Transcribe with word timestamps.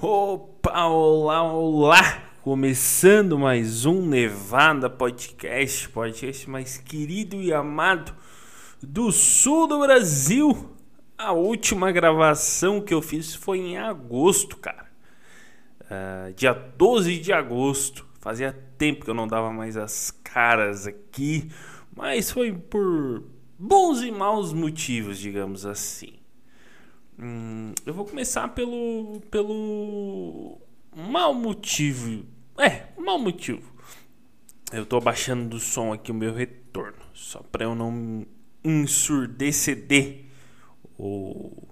Opa, 0.00 0.84
olá, 0.84 1.42
olá! 1.52 2.22
Começando 2.40 3.36
mais 3.36 3.84
um 3.84 4.06
Nevada 4.06 4.88
Podcast, 4.88 5.88
podcast 5.88 6.48
mais 6.48 6.76
querido 6.76 7.42
e 7.42 7.52
amado 7.52 8.14
do 8.80 9.10
sul 9.10 9.66
do 9.66 9.80
Brasil. 9.80 10.70
A 11.18 11.32
última 11.32 11.90
gravação 11.90 12.80
que 12.80 12.94
eu 12.94 13.02
fiz 13.02 13.34
foi 13.34 13.58
em 13.58 13.76
agosto, 13.76 14.56
cara. 14.58 14.86
Uh, 15.82 16.32
dia 16.34 16.52
12 16.52 17.18
de 17.18 17.32
agosto. 17.32 18.06
Fazia 18.20 18.52
tempo 18.78 19.04
que 19.04 19.10
eu 19.10 19.14
não 19.14 19.26
dava 19.26 19.50
mais 19.50 19.76
as 19.76 20.12
caras 20.22 20.86
aqui, 20.86 21.50
mas 21.96 22.30
foi 22.30 22.52
por 22.52 23.24
bons 23.58 24.00
e 24.02 24.12
maus 24.12 24.52
motivos, 24.52 25.18
digamos 25.18 25.66
assim. 25.66 26.17
Hum, 27.20 27.74
eu 27.84 27.92
vou 27.92 28.04
começar 28.04 28.46
pelo 28.48 29.20
pelo 29.30 30.58
mau 30.94 31.34
motivo. 31.34 32.24
É, 32.56 32.86
mau 32.96 33.18
motivo. 33.18 33.72
Eu 34.72 34.86
tô 34.86 34.98
abaixando 34.98 35.48
do 35.48 35.58
som 35.58 35.92
aqui 35.92 36.12
o 36.12 36.14
meu 36.14 36.32
retorno, 36.32 36.98
só 37.12 37.40
para 37.40 37.64
eu 37.64 37.74
não 37.74 38.24
ensurdeceder 38.62 40.26
ou 40.96 41.68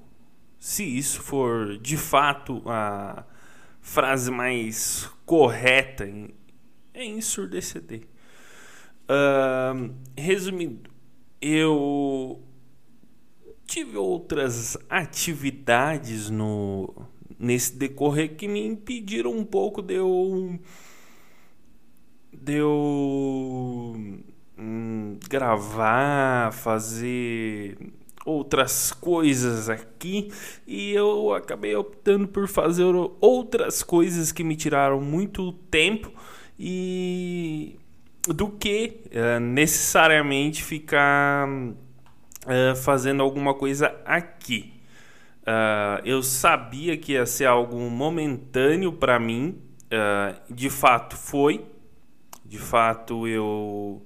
se 0.59 0.83
isso 0.83 1.21
for 1.21 1.77
de 1.79 1.97
fato 1.97 2.63
a 2.67 3.25
frase 3.81 4.31
mais 4.31 5.09
correta 5.25 6.09
é 6.93 7.05
ensurdeceder. 7.05 8.03
Uh, 9.09 9.95
resumindo, 10.17 10.91
eu 11.41 12.43
tive 13.67 13.97
outras 13.97 14.77
atividades 14.89 16.31
no 16.31 16.95
nesse 17.39 17.77
decorrer 17.77 18.35
que 18.35 18.49
me 18.49 18.67
impediram 18.67 19.31
um 19.31 19.45
pouco 19.45 19.83
de 19.83 19.95
eu 19.95 20.59
de 22.33 22.55
eu 22.55 23.95
hum, 24.59 25.19
gravar, 25.29 26.53
fazer 26.53 27.77
outras 28.25 28.93
coisas 28.93 29.69
aqui. 29.69 30.31
E 30.67 30.93
eu 30.93 31.35
acabei 31.35 31.75
optando 31.75 32.29
por 32.29 32.49
fazer 32.49 32.85
outras 33.21 33.83
coisas 33.83 34.33
que 34.33 34.45
me 34.45 34.57
tiraram 34.57 35.01
muito 35.01 35.53
tempo 35.71 36.13
e 36.59 37.77
do 38.29 38.49
que 38.51 39.03
uh, 39.07 39.41
necessariamente 39.41 40.63
ficar 40.63 41.49
fazendo 42.77 43.23
alguma 43.23 43.55
coisa 43.55 43.95
aqui. 44.05 44.77
Uh, 45.47 46.03
eu 46.05 46.25
sabia 46.25 46.97
que 46.97 47.13
ia 47.13 47.25
ser 47.25 47.45
algo 47.45 47.79
momentâneo 47.89 48.93
para 48.93 49.17
mim, 49.17 49.57
uh, 49.85 50.53
de 50.53 50.69
fato 50.69 51.17
foi. 51.17 51.65
De 52.45 52.59
fato 52.59 53.29
eu 53.29 54.03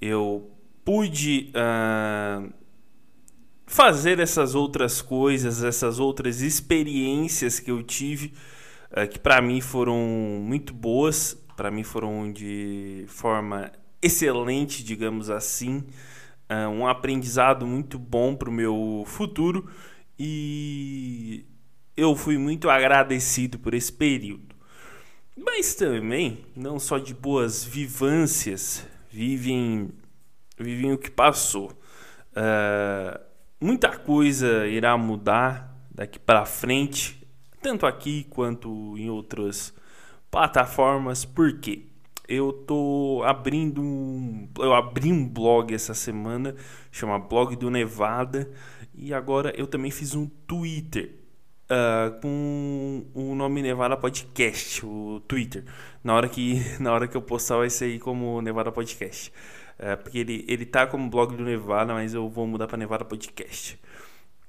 eu 0.00 0.50
pude 0.84 1.52
fazer 3.66 4.20
essas 4.20 4.54
outras 4.54 5.02
coisas, 5.02 5.62
essas 5.62 5.98
outras 5.98 6.40
experiências 6.40 7.58
que 7.58 7.70
eu 7.70 7.82
tive, 7.82 8.32
que 9.10 9.18
para 9.18 9.42
mim 9.42 9.60
foram 9.60 9.98
muito 10.40 10.72
boas, 10.72 11.36
para 11.56 11.68
mim 11.68 11.82
foram 11.82 12.32
de 12.32 13.04
forma 13.08 13.72
excelente, 14.00 14.84
digamos 14.84 15.30
assim 15.30 15.84
uh, 16.50 16.68
um 16.68 16.86
aprendizado 16.86 17.66
muito 17.66 17.98
bom 17.98 18.34
para 18.34 18.48
o 18.48 18.52
meu 18.52 19.04
futuro 19.06 19.68
e 20.18 21.44
eu 21.96 22.14
fui 22.16 22.38
muito 22.38 22.68
agradecido 22.70 23.58
por 23.58 23.74
esse 23.74 23.92
período. 23.92 24.56
Mas 25.36 25.74
também, 25.74 26.44
não 26.56 26.78
só 26.78 26.98
de 26.98 27.14
boas 27.14 27.64
vivâncias, 27.64 28.86
vivem, 29.10 29.90
vivem 30.58 30.92
o 30.92 30.98
que 30.98 31.10
passou. 31.10 31.70
Uh, 32.32 33.20
muita 33.60 33.96
coisa 33.96 34.66
irá 34.66 34.96
mudar 34.96 35.76
daqui 35.90 36.18
para 36.18 36.44
frente, 36.44 37.24
tanto 37.62 37.86
aqui 37.86 38.24
quanto 38.30 38.96
em 38.98 39.08
outras 39.10 39.72
plataformas. 40.30 41.24
Por 41.24 41.58
quê? 41.60 41.86
Eu 42.28 42.52
tô 42.52 43.22
abrindo 43.24 43.80
um. 43.80 44.46
Eu 44.58 44.74
abri 44.74 45.10
um 45.10 45.26
blog 45.26 45.74
essa 45.74 45.94
semana, 45.94 46.54
chama 46.92 47.18
Blog 47.18 47.56
do 47.56 47.70
Nevada, 47.70 48.50
e 48.94 49.14
agora 49.14 49.52
eu 49.56 49.66
também 49.66 49.90
fiz 49.90 50.14
um 50.14 50.26
Twitter. 50.26 51.14
Uh, 51.70 52.18
com 52.22 53.06
o 53.14 53.34
nome 53.34 53.60
Nevada 53.60 53.94
Podcast, 53.96 54.84
o 54.86 55.20
Twitter. 55.28 55.64
Na 56.02 56.14
hora 56.14 56.28
que, 56.28 56.62
na 56.80 56.92
hora 56.92 57.06
que 57.06 57.16
eu 57.16 57.22
postar 57.22 57.58
vai 57.58 57.70
sair 57.70 57.98
como 57.98 58.40
Nevada 58.42 58.72
Podcast. 58.72 59.32
Uh, 59.78 60.02
porque 60.02 60.18
ele, 60.18 60.44
ele 60.48 60.64
tá 60.64 60.86
como 60.86 61.10
blog 61.10 61.36
do 61.36 61.44
Nevada, 61.44 61.92
mas 61.92 62.14
eu 62.14 62.28
vou 62.28 62.46
mudar 62.46 62.66
para 62.66 62.78
Nevada 62.78 63.04
Podcast. 63.04 63.78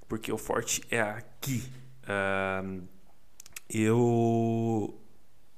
Porque 0.08 0.32
o 0.32 0.38
forte 0.38 0.82
é 0.90 1.02
aqui. 1.02 1.64
Uh, 2.04 2.82
eu 3.70 4.99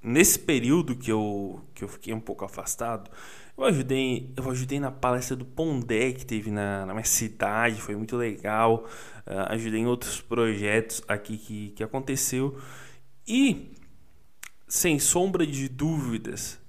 nesse 0.04 0.40
período 0.40 0.96
que 0.96 1.12
eu, 1.12 1.62
que 1.74 1.84
eu 1.84 1.88
fiquei 1.88 2.14
um 2.14 2.20
pouco 2.20 2.44
afastado, 2.46 3.10
eu 3.58 3.66
ajudei, 3.66 4.34
eu 4.36 4.50
ajudei 4.50 4.80
na 4.80 4.90
palestra 4.90 5.36
do 5.36 5.46
Pondé 5.46 6.14
que 6.14 6.26
teve 6.26 6.50
na, 6.50 6.86
na 6.86 6.94
minha 6.94 7.06
cidade, 7.06 7.82
foi 7.82 7.96
muito 7.96 8.18
legal. 8.18 8.86
Uh, 9.28 9.54
ajudei 9.54 9.82
em 9.82 9.86
outros 9.86 10.20
projetos 10.20 11.04
aqui 11.08 11.38
que, 11.38 11.70
que 11.72 11.84
aconteceu. 11.84 12.60
E, 13.28 13.72
sem 14.68 14.98
sombra 14.98 15.46
de 15.46 15.70
dúvidas, 15.70 16.60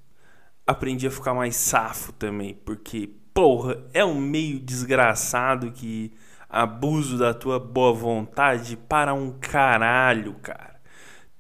aprendi 0.67 1.07
a 1.07 1.11
ficar 1.11 1.35
mais 1.35 1.57
safo 1.57 2.13
também, 2.13 2.55
porque, 2.55 3.09
porra, 3.33 3.83
é 3.95 4.05
um 4.05 4.21
meio 4.21 4.61
desgraçado 4.61 5.73
que 5.73 6.13
abuso 6.49 7.17
da 7.17 7.33
tua 7.33 7.59
boa 7.59 7.95
vontade 7.95 8.77
para 8.77 9.15
um 9.15 9.33
caralho, 9.41 10.35
cara. 10.43 10.72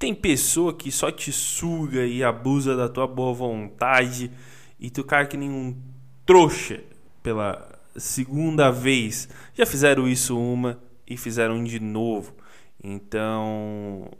Tem 0.02 0.12
pessoa 0.12 0.74
que 0.74 0.90
só 0.90 1.12
te 1.12 1.30
suga 1.30 2.04
e 2.04 2.24
abusa 2.24 2.74
da 2.74 2.88
tua 2.88 3.06
boa 3.06 3.32
vontade 3.32 4.32
e 4.80 4.90
tu 4.90 5.04
cai 5.04 5.28
que 5.28 5.36
nem 5.36 5.48
um 5.48 5.80
trouxa 6.26 6.82
pela 7.22 7.78
segunda 7.96 8.68
vez. 8.68 9.28
Já 9.54 9.64
fizeram 9.64 10.08
isso 10.08 10.36
uma 10.36 10.82
e 11.06 11.16
fizeram 11.16 11.62
de 11.62 11.78
novo. 11.78 12.34
Então, 12.82 14.10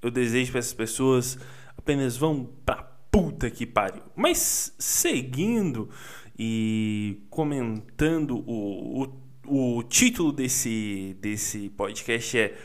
eu 0.00 0.08
desejo 0.08 0.52
para 0.52 0.60
essas 0.60 0.72
pessoas 0.72 1.36
apenas 1.76 2.16
vão 2.16 2.48
pra 2.64 2.76
puta 3.10 3.50
que 3.50 3.66
pariu. 3.66 4.04
Mas 4.14 4.72
seguindo 4.78 5.90
e 6.38 7.26
comentando 7.28 8.38
o, 8.46 9.02
o, 9.48 9.78
o 9.78 9.82
título 9.82 10.30
desse, 10.30 11.16
desse 11.20 11.70
podcast 11.70 12.38
é 12.38 12.56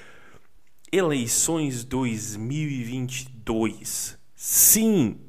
Eleições 0.91 1.83
2022. 1.83 4.17
Sim, 4.33 5.19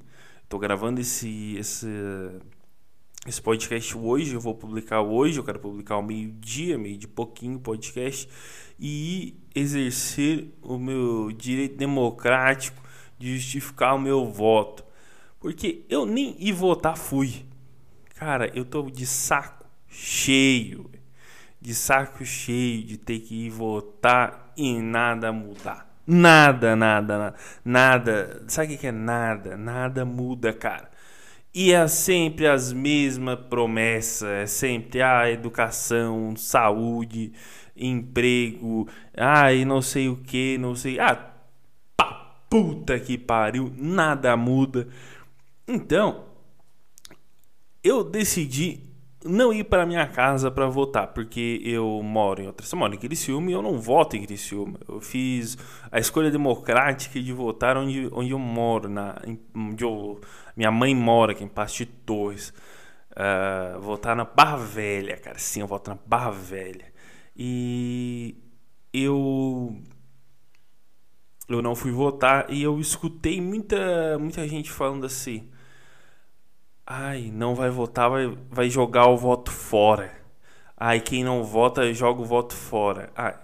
estou 0.43 0.59
gravando 0.59 1.03
esse, 1.03 1.55
esse, 1.59 1.87
esse 3.27 3.43
podcast 3.43 3.95
hoje. 3.95 4.33
Eu 4.33 4.41
vou 4.41 4.55
publicar 4.55 5.03
hoje. 5.03 5.39
Eu 5.39 5.45
quero 5.45 5.59
publicar 5.59 5.97
ao 5.97 6.03
meio-dia, 6.03 6.79
meio 6.79 6.97
de 6.97 7.07
pouquinho 7.07 7.61
podcast 7.61 8.27
e 8.79 9.37
exercer 9.55 10.49
o 10.63 10.79
meu 10.79 11.31
direito 11.31 11.77
democrático 11.77 12.83
de 13.19 13.37
justificar 13.37 13.97
o 13.97 14.01
meu 14.01 14.25
voto. 14.25 14.83
Porque 15.39 15.85
eu 15.91 16.07
nem 16.07 16.35
ir 16.39 16.53
votar 16.53 16.97
fui. 16.97 17.45
Cara, 18.15 18.51
eu 18.57 18.65
tô 18.65 18.91
de 18.91 19.05
saco 19.05 19.67
cheio 19.87 20.91
de 21.61 21.75
saco 21.75 22.25
cheio 22.25 22.85
de 22.85 22.97
ter 22.97 23.21
que 23.21 23.47
ir 23.47 23.51
votar 23.51 24.53
e 24.57 24.81
nada 24.81 25.33
mudar. 25.33 25.89
Nada, 26.07 26.75
nada, 26.75 27.35
nada. 27.65 28.43
Sabe 28.49 28.75
o 28.75 28.79
que 28.79 28.87
é 28.87 28.93
nada? 28.93 29.57
Nada 29.57 30.05
muda, 30.05 30.53
cara. 30.53 30.91
E 31.55 31.73
é 31.73 31.87
sempre 31.87 32.47
as 32.47 32.73
mesmas 32.73 33.39
promessas. 33.49 34.29
É 34.29 34.47
sempre 34.47 35.03
a 35.03 35.21
ah, 35.21 35.31
educação, 35.31 36.35
saúde, 36.37 37.33
emprego, 37.77 38.89
ai, 39.17 39.63
ah, 39.63 39.65
não 39.65 39.81
sei 39.83 40.09
o 40.09 40.17
que, 40.17 40.59
não 40.59 40.75
sei. 40.75 40.99
Ah, 41.01 41.33
pá, 41.97 42.43
puta 42.49 42.99
que 42.99 43.17
pariu, 43.17 43.73
nada 43.77 44.37
muda. 44.37 44.89
Então, 45.67 46.25
eu 47.83 48.05
decidi 48.05 48.90
não 49.25 49.53
ir 49.53 49.65
para 49.65 49.85
minha 49.87 50.07
casa 50.07 50.51
para 50.51 50.67
votar, 50.67 51.09
porque 51.09 51.61
eu 51.65 52.03
moro 52.03 52.43
em 52.43 52.47
outra 52.47 52.65
cidade, 52.65 52.81
moro 52.81 52.95
em 52.95 52.99
Criciúma 52.99 53.51
e 53.51 53.53
eu 53.53 53.63
não 53.63 53.79
voto 53.79 54.17
em 54.17 54.25
Criciúma. 54.25 54.79
Eu 54.89 55.01
fiz 55.01 55.59
a 55.91 55.99
escolha 55.99 56.31
democrática 56.31 57.21
de 57.21 57.33
votar 57.33 57.77
onde, 57.77 58.09
onde 58.13 58.31
eu 58.31 58.39
moro, 58.39 58.89
na, 58.89 59.21
onde 59.55 59.85
eu, 59.85 60.21
minha 60.57 60.71
mãe 60.71 60.95
mora, 60.95 61.33
aqui 61.33 61.45
em 61.45 61.49
Pasto 61.49 61.79
de 61.79 61.87
Torres. 61.87 62.53
Uh, 63.11 63.81
votar 63.81 64.15
na 64.17 64.25
Barra 64.25 64.57
Velha, 64.57 65.17
cara. 65.17 65.39
Sim, 65.39 65.61
eu 65.61 65.67
voto 65.67 65.91
na 65.91 65.99
Barra 66.07 66.31
Velha. 66.31 66.87
E 67.37 68.37
eu 68.93 69.77
eu 71.49 71.61
não 71.61 71.75
fui 71.75 71.91
votar 71.91 72.47
e 72.51 72.63
eu 72.63 72.79
escutei 72.81 73.41
muita, 73.41 74.17
muita 74.19 74.47
gente 74.49 74.71
falando 74.71 75.05
assim: 75.05 75.49
ai, 76.91 77.31
não 77.33 77.55
vai 77.55 77.71
votar, 77.71 78.11
vai, 78.11 78.37
vai 78.51 78.69
jogar 78.69 79.07
o 79.07 79.17
voto 79.17 79.53
fora. 79.53 80.13
Ai, 80.77 81.01
quem 81.01 81.23
não 81.23 81.45
vota 81.45 81.95
joga 81.95 82.21
o 82.21 82.25
voto 82.25 82.53
fora. 82.55 83.13
Ah, 83.17 83.39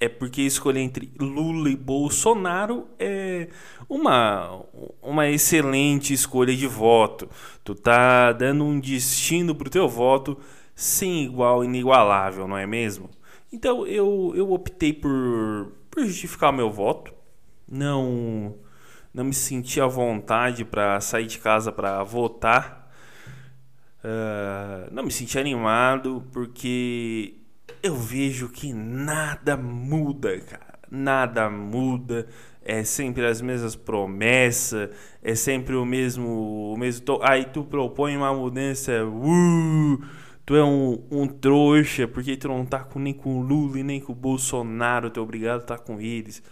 é 0.00 0.08
porque 0.08 0.42
escolher 0.42 0.80
entre 0.80 1.12
Lula 1.20 1.70
e 1.70 1.76
Bolsonaro 1.76 2.88
é 2.98 3.48
uma, 3.88 4.64
uma 5.00 5.28
excelente 5.28 6.12
escolha 6.12 6.56
de 6.56 6.66
voto. 6.66 7.28
Tu 7.62 7.72
tá 7.76 8.32
dando 8.32 8.64
um 8.64 8.80
destino 8.80 9.54
pro 9.54 9.70
teu 9.70 9.88
voto 9.88 10.36
sem 10.74 11.24
igual, 11.24 11.62
inigualável, 11.64 12.48
não 12.48 12.58
é 12.58 12.66
mesmo? 12.66 13.08
Então 13.52 13.86
eu, 13.86 14.32
eu 14.34 14.50
optei 14.52 14.92
por, 14.92 15.72
por 15.88 16.04
justificar 16.04 16.52
meu 16.52 16.70
voto. 16.70 17.14
Não 17.68 18.56
não 19.12 19.24
me 19.24 19.34
senti 19.34 19.80
à 19.80 19.86
vontade 19.86 20.64
para 20.64 21.00
sair 21.00 21.26
de 21.26 21.38
casa 21.38 21.70
para 21.70 22.02
votar. 22.02 22.90
Uh, 24.04 24.92
não 24.92 25.04
me 25.04 25.12
senti 25.12 25.38
animado 25.38 26.24
porque 26.32 27.34
eu 27.82 27.94
vejo 27.94 28.48
que 28.48 28.72
nada 28.72 29.56
muda, 29.56 30.40
cara. 30.40 30.78
Nada 30.90 31.50
muda. 31.50 32.26
É 32.64 32.84
sempre 32.84 33.26
as 33.26 33.40
mesmas 33.40 33.74
promessas, 33.74 34.90
é 35.20 35.34
sempre 35.34 35.74
o 35.74 35.84
mesmo. 35.84 36.72
O 36.72 36.76
mesmo 36.76 37.18
Aí 37.22 37.44
tu 37.44 37.64
propõe 37.64 38.16
uma 38.16 38.32
mudança. 38.32 39.04
Uh, 39.04 40.00
tu 40.46 40.54
é 40.54 40.64
um, 40.64 41.02
um 41.10 41.26
trouxa, 41.26 42.06
porque 42.06 42.36
tu 42.36 42.48
não 42.48 42.64
tá 42.64 42.80
com, 42.80 42.98
nem 42.98 43.12
com 43.12 43.38
o 43.38 43.42
Lula 43.42 43.80
e 43.80 43.82
nem 43.82 44.00
com 44.00 44.12
o 44.12 44.16
Bolsonaro, 44.16 45.10
tu 45.10 45.20
é 45.20 45.22
obrigado 45.22 45.62
a 45.62 45.64
tá 45.64 45.78
com 45.78 46.00
eles. 46.00 46.42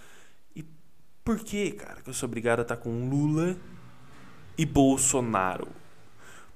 Por 1.24 1.38
que, 1.38 1.72
cara, 1.72 2.00
que 2.02 2.08
eu 2.08 2.14
sou 2.14 2.28
obrigado 2.28 2.60
a 2.60 2.62
estar 2.62 2.76
tá 2.76 2.82
com 2.82 3.08
Lula 3.08 3.56
e 4.56 4.64
Bolsonaro? 4.64 5.68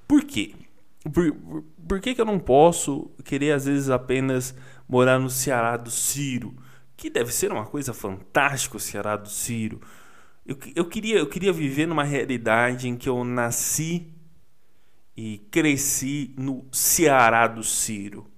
Por 0.09 0.25
quê? 0.25 0.55
Por, 1.13 1.33
por, 1.33 1.63
por 1.87 2.01
que, 2.01 2.15
que 2.15 2.21
eu 2.21 2.25
não 2.25 2.39
posso 2.39 3.11
querer, 3.25 3.53
às 3.53 3.67
vezes, 3.67 3.91
apenas 3.91 4.55
morar 4.89 5.19
no 5.19 5.29
Ceará 5.29 5.77
do 5.77 5.91
Ciro? 5.91 6.55
Que 6.97 7.11
deve 7.11 7.33
ser 7.33 7.53
uma 7.53 7.67
coisa 7.67 7.93
fantástica 7.93 8.77
o 8.77 8.81
Ceará 8.81 9.17
do 9.17 9.29
Ciro. 9.29 9.81
Eu, 10.47 10.57
eu, 10.75 10.85
queria, 10.87 11.19
eu 11.19 11.27
queria 11.27 11.53
viver 11.53 11.87
numa 11.87 12.05
realidade 12.05 12.89
em 12.89 12.97
que 12.97 13.09
eu 13.09 13.23
nasci 13.25 14.13
e 15.17 15.39
cresci 15.51 16.35
no 16.37 16.67
Ceará 16.73 17.47
do 17.47 17.63
Ciro. 17.63 18.31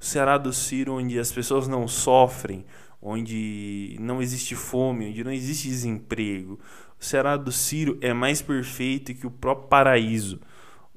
O 0.00 0.04
Ceará 0.04 0.38
do 0.38 0.52
Ciro, 0.52 0.94
onde 0.94 1.18
as 1.18 1.30
pessoas 1.30 1.68
não 1.68 1.86
sofrem, 1.86 2.64
onde 3.02 3.96
não 4.00 4.22
existe 4.22 4.54
fome, 4.54 5.08
onde 5.08 5.24
não 5.24 5.32
existe 5.32 5.68
desemprego. 5.68 6.60
O 7.00 7.04
Ceará 7.04 7.36
do 7.36 7.50
Ciro 7.50 7.98
é 8.00 8.12
mais 8.12 8.40
perfeito 8.40 9.12
que 9.12 9.26
o 9.26 9.30
próprio 9.30 9.68
paraíso. 9.68 10.40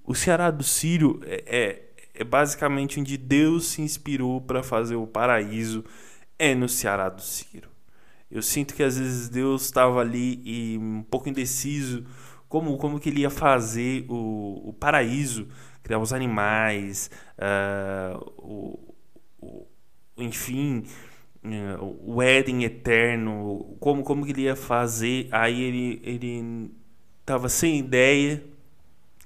O 0.04 0.14
Ceará 0.14 0.52
do 0.52 0.64
Ciro 0.64 1.20
é, 1.26 1.44
é, 1.48 1.82
é 2.14 2.24
basicamente 2.24 3.00
onde 3.00 3.18
Deus 3.18 3.70
se 3.70 3.82
inspirou 3.82 4.40
para 4.40 4.62
fazer 4.62 4.96
o 4.96 5.08
paraíso, 5.08 5.84
é 6.38 6.54
no 6.54 6.70
Ceará 6.70 7.10
do 7.10 7.24
Ciro. 7.24 7.70
Eu 8.30 8.44
sinto 8.44 8.76
que 8.76 8.84
às 8.84 9.00
vezes 9.00 9.30
Deus 9.30 9.64
estava 9.64 10.02
ali 10.02 10.42
e 10.44 10.78
um 10.78 11.02
pouco 11.02 11.28
indeciso 11.28 12.06
como, 12.48 12.78
como 12.78 13.00
que 13.00 13.10
ele 13.10 13.22
ia 13.22 13.30
fazer 13.30 14.06
o, 14.08 14.70
o 14.70 14.74
paraíso, 14.74 15.48
criar 15.82 16.00
os 16.00 16.14
animais, 16.14 17.10
uh, 17.38 18.34
o, 18.38 18.96
o, 19.40 19.68
enfim, 20.18 20.84
o 21.80 22.22
Éden 22.22 22.64
eterno, 22.64 23.76
como, 23.80 24.04
como 24.04 24.26
ele 24.26 24.44
ia 24.44 24.56
fazer. 24.56 25.28
Aí 25.32 25.62
ele, 25.62 26.02
ele 26.04 26.72
tava 27.26 27.50
sem 27.50 27.78
ideia 27.78 28.44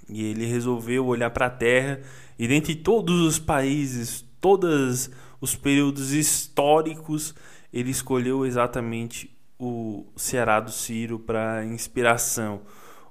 e 0.08 0.24
ele 0.24 0.46
resolveu 0.46 1.06
olhar 1.06 1.30
para 1.30 1.46
a 1.46 1.50
Terra 1.50 2.02
e 2.38 2.48
dentre 2.48 2.74
todos 2.74 3.20
os 3.20 3.38
países, 3.38 4.26
todos 4.40 5.12
os 5.42 5.56
períodos 5.56 6.14
históricos, 6.14 7.36
ele 7.72 7.92
escolheu 7.92 8.46
exatamente 8.46 9.30
o 9.60 10.06
Ceará 10.16 10.62
do 10.62 10.72
Ciro 10.72 11.20
para 11.20 11.66
inspiração 11.66 12.62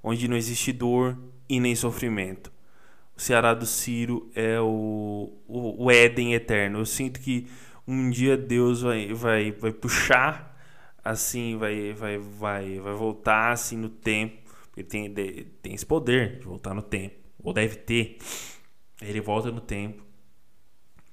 onde 0.03 0.27
não 0.27 0.37
existe 0.37 0.73
dor 0.73 1.19
e 1.47 1.61
nem 1.61 1.75
sofrimento. 1.75 2.51
O 3.15 3.21
Ceará 3.21 3.53
do 3.53 3.67
Ciro 3.67 4.31
é 4.35 4.59
o, 4.59 5.31
o, 5.47 5.85
o 5.85 5.91
Éden 5.91 6.33
eterno. 6.33 6.79
Eu 6.79 6.87
sinto 6.87 7.21
que 7.21 7.47
um 7.89 8.11
dia 8.11 8.37
Deus 8.37 8.83
vai, 8.83 9.13
vai, 9.15 9.51
vai 9.51 9.73
puxar 9.73 10.55
assim, 11.03 11.57
vai, 11.57 11.95
vai, 11.95 12.19
vai, 12.19 12.79
vai 12.79 12.95
voltar 12.95 13.53
assim 13.53 13.79
no 13.79 13.89
tempo. 13.89 14.37
Ele 14.77 14.87
tem, 14.87 15.13
tem 15.63 15.75
esse 15.75 15.87
poder 15.87 16.39
de 16.39 16.45
voltar 16.45 16.75
no 16.75 16.83
tempo, 16.83 17.17
ou 17.43 17.53
deve 17.53 17.77
ter. 17.77 18.19
Ele 19.01 19.21
volta 19.21 19.51
no 19.51 19.61
tempo 19.61 20.05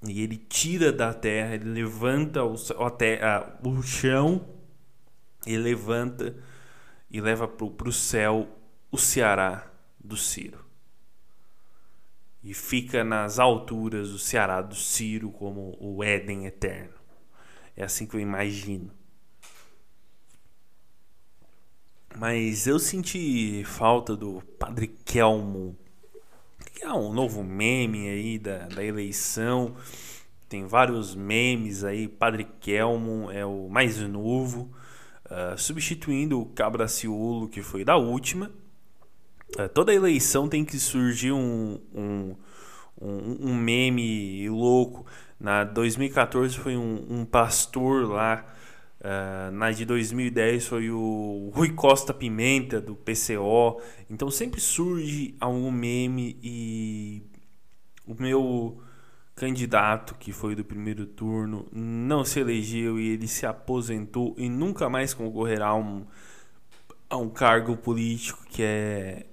e 0.03 0.21
ele 0.21 0.37
tira 0.37 0.91
da 0.91 1.13
terra, 1.13 1.55
ele 1.55 1.69
levanta 1.69 2.43
o, 2.43 2.55
a 2.83 2.91
terra, 2.91 3.59
o 3.63 3.81
chão, 3.81 4.47
ele 5.45 5.57
levanta 5.57 6.35
e 7.09 7.21
leva 7.21 7.47
para 7.47 7.87
o 7.87 7.93
céu 7.93 8.47
o 8.91 8.97
Ceará 8.97 9.71
do 10.03 10.17
Ciro. 10.17 10.64
E 12.45 12.53
fica 12.53 13.03
nas 13.03 13.39
alturas 13.39 14.11
o 14.11 14.19
Ceará 14.19 14.61
do 14.61 14.75
Ciro 14.75 15.31
como 15.31 15.75
o 15.79 16.03
Éden 16.03 16.45
eterno. 16.45 16.93
É 17.75 17.83
assim 17.83 18.05
que 18.05 18.15
eu 18.15 18.19
imagino. 18.19 18.91
Mas 22.15 22.67
eu 22.67 22.77
senti 22.77 23.63
falta 23.65 24.15
do 24.15 24.43
Padre 24.59 24.87
Kelmo, 24.87 25.75
que 26.75 26.83
é 26.83 26.93
um 26.93 27.11
novo 27.11 27.43
meme 27.43 28.07
aí 28.09 28.37
da, 28.37 28.67
da 28.67 28.83
eleição. 28.83 29.75
Tem 30.47 30.67
vários 30.67 31.15
memes 31.15 31.83
aí. 31.83 32.07
Padre 32.07 32.43
Kelmo 32.61 33.31
é 33.31 33.43
o 33.43 33.67
mais 33.69 33.99
novo, 34.01 34.71
uh, 35.25 35.57
substituindo 35.57 36.39
o 36.39 36.45
Cabraciolo, 36.45 37.49
que 37.49 37.63
foi 37.63 37.83
da 37.83 37.97
última. 37.97 38.51
É, 39.57 39.67
toda 39.67 39.93
eleição 39.93 40.49
tem 40.49 40.65
que 40.65 40.77
surgir 40.77 41.31
um, 41.31 41.79
um, 41.93 42.35
um, 43.01 43.49
um 43.49 43.55
meme 43.55 44.49
louco. 44.49 45.05
Na 45.39 45.63
2014 45.63 46.57
foi 46.57 46.75
um, 46.75 47.05
um 47.09 47.25
pastor 47.25 48.07
lá. 48.09 48.45
Uh, 48.99 49.51
na 49.51 49.69
de 49.69 49.85
2010 49.85 50.65
foi 50.65 50.89
o 50.89 51.51
Rui 51.53 51.71
Costa 51.73 52.13
Pimenta 52.13 52.81
do 52.81 52.95
PCO. 52.95 53.79
Então 54.09 54.29
sempre 54.31 54.59
surge 54.59 55.35
algum 55.39 55.71
meme 55.71 56.37
e 56.41 57.23
o 58.05 58.15
meu 58.19 58.81
candidato 59.35 60.15
que 60.15 60.31
foi 60.31 60.55
do 60.55 60.63
primeiro 60.63 61.05
turno 61.05 61.67
não 61.71 62.23
se 62.23 62.39
elegeu 62.39 62.99
e 62.99 63.09
ele 63.09 63.27
se 63.27 63.45
aposentou 63.45 64.33
e 64.37 64.47
nunca 64.49 64.89
mais 64.89 65.13
concorrerá 65.13 65.67
a 65.67 65.75
um, 65.75 66.05
a 67.09 67.17
um 67.17 67.29
cargo 67.29 67.75
político 67.75 68.45
que 68.49 68.63
é 68.63 69.25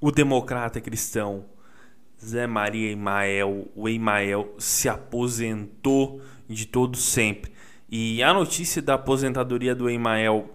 o 0.00 0.10
democrata 0.10 0.80
cristão 0.80 1.44
Zé 2.24 2.46
Maria 2.46 2.90
Emael, 2.90 3.68
o 3.74 3.88
Emael, 3.88 4.54
se 4.58 4.88
aposentou 4.88 6.20
de 6.48 6.66
todo 6.66 6.96
sempre. 6.96 7.52
E 7.88 8.22
a 8.22 8.34
notícia 8.34 8.82
da 8.82 8.94
aposentadoria 8.94 9.74
do 9.74 9.88
Emael 9.88 10.50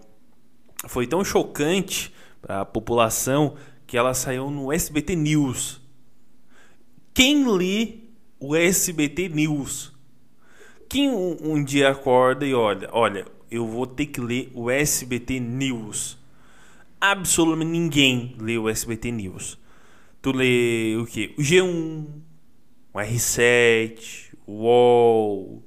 foi 0.86 1.06
tão 1.06 1.24
chocante 1.24 2.12
para 2.40 2.60
a 2.60 2.64
população 2.64 3.56
que 3.86 3.96
ela 3.96 4.12
saiu 4.12 4.50
no 4.50 4.70
SBT 4.70 5.16
News. 5.16 5.80
Quem 7.14 7.48
lê 7.50 8.00
o 8.38 8.54
SBT 8.54 9.30
News? 9.30 9.92
Quem 10.88 11.10
um, 11.10 11.36
um 11.40 11.64
dia 11.64 11.90
acorda 11.90 12.44
e 12.46 12.54
olha, 12.54 12.88
olha, 12.92 13.26
eu 13.50 13.66
vou 13.66 13.86
ter 13.86 14.06
que 14.06 14.20
ler 14.20 14.50
o 14.54 14.70
SBT 14.70 15.40
News 15.40 16.18
absolutamente 17.10 17.70
ninguém 17.70 18.34
lê 18.38 18.56
o 18.56 18.68
SBT 18.68 19.12
News. 19.12 19.58
Tu 20.22 20.32
lê 20.32 20.96
o 20.96 21.04
que? 21.04 21.34
O 21.36 21.42
G1, 21.42 22.06
o 22.92 22.98
R7, 22.98 24.32
o 24.46 24.52
UOL, 24.52 25.62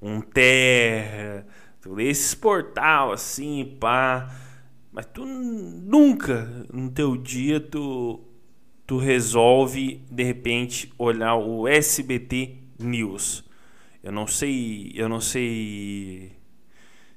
um 0.00 0.20
Terra. 0.20 1.46
Tu 1.80 1.92
lê 1.92 2.08
esses 2.08 2.34
portal 2.34 3.10
assim, 3.10 3.76
pá. 3.80 4.32
Mas 4.92 5.06
tu 5.06 5.24
nunca 5.24 6.66
no 6.72 6.90
teu 6.90 7.16
dia 7.16 7.58
tu, 7.58 8.20
tu 8.86 8.98
resolve 8.98 10.04
de 10.10 10.22
repente 10.22 10.92
olhar 10.96 11.34
o 11.34 11.66
SBT 11.66 12.58
News. 12.78 13.42
Eu 14.00 14.12
não 14.12 14.28
sei, 14.28 14.92
eu 14.94 15.08
não 15.08 15.20
sei 15.20 16.32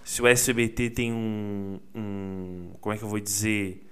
se 0.06 0.22
o 0.22 0.28
SBT 0.28 0.92
tem 0.92 1.12
um, 1.12 1.80
um, 1.96 2.70
como 2.80 2.94
é 2.94 2.98
que 2.98 3.04
eu 3.04 3.10
vou 3.10 3.20
dizer, 3.20 3.90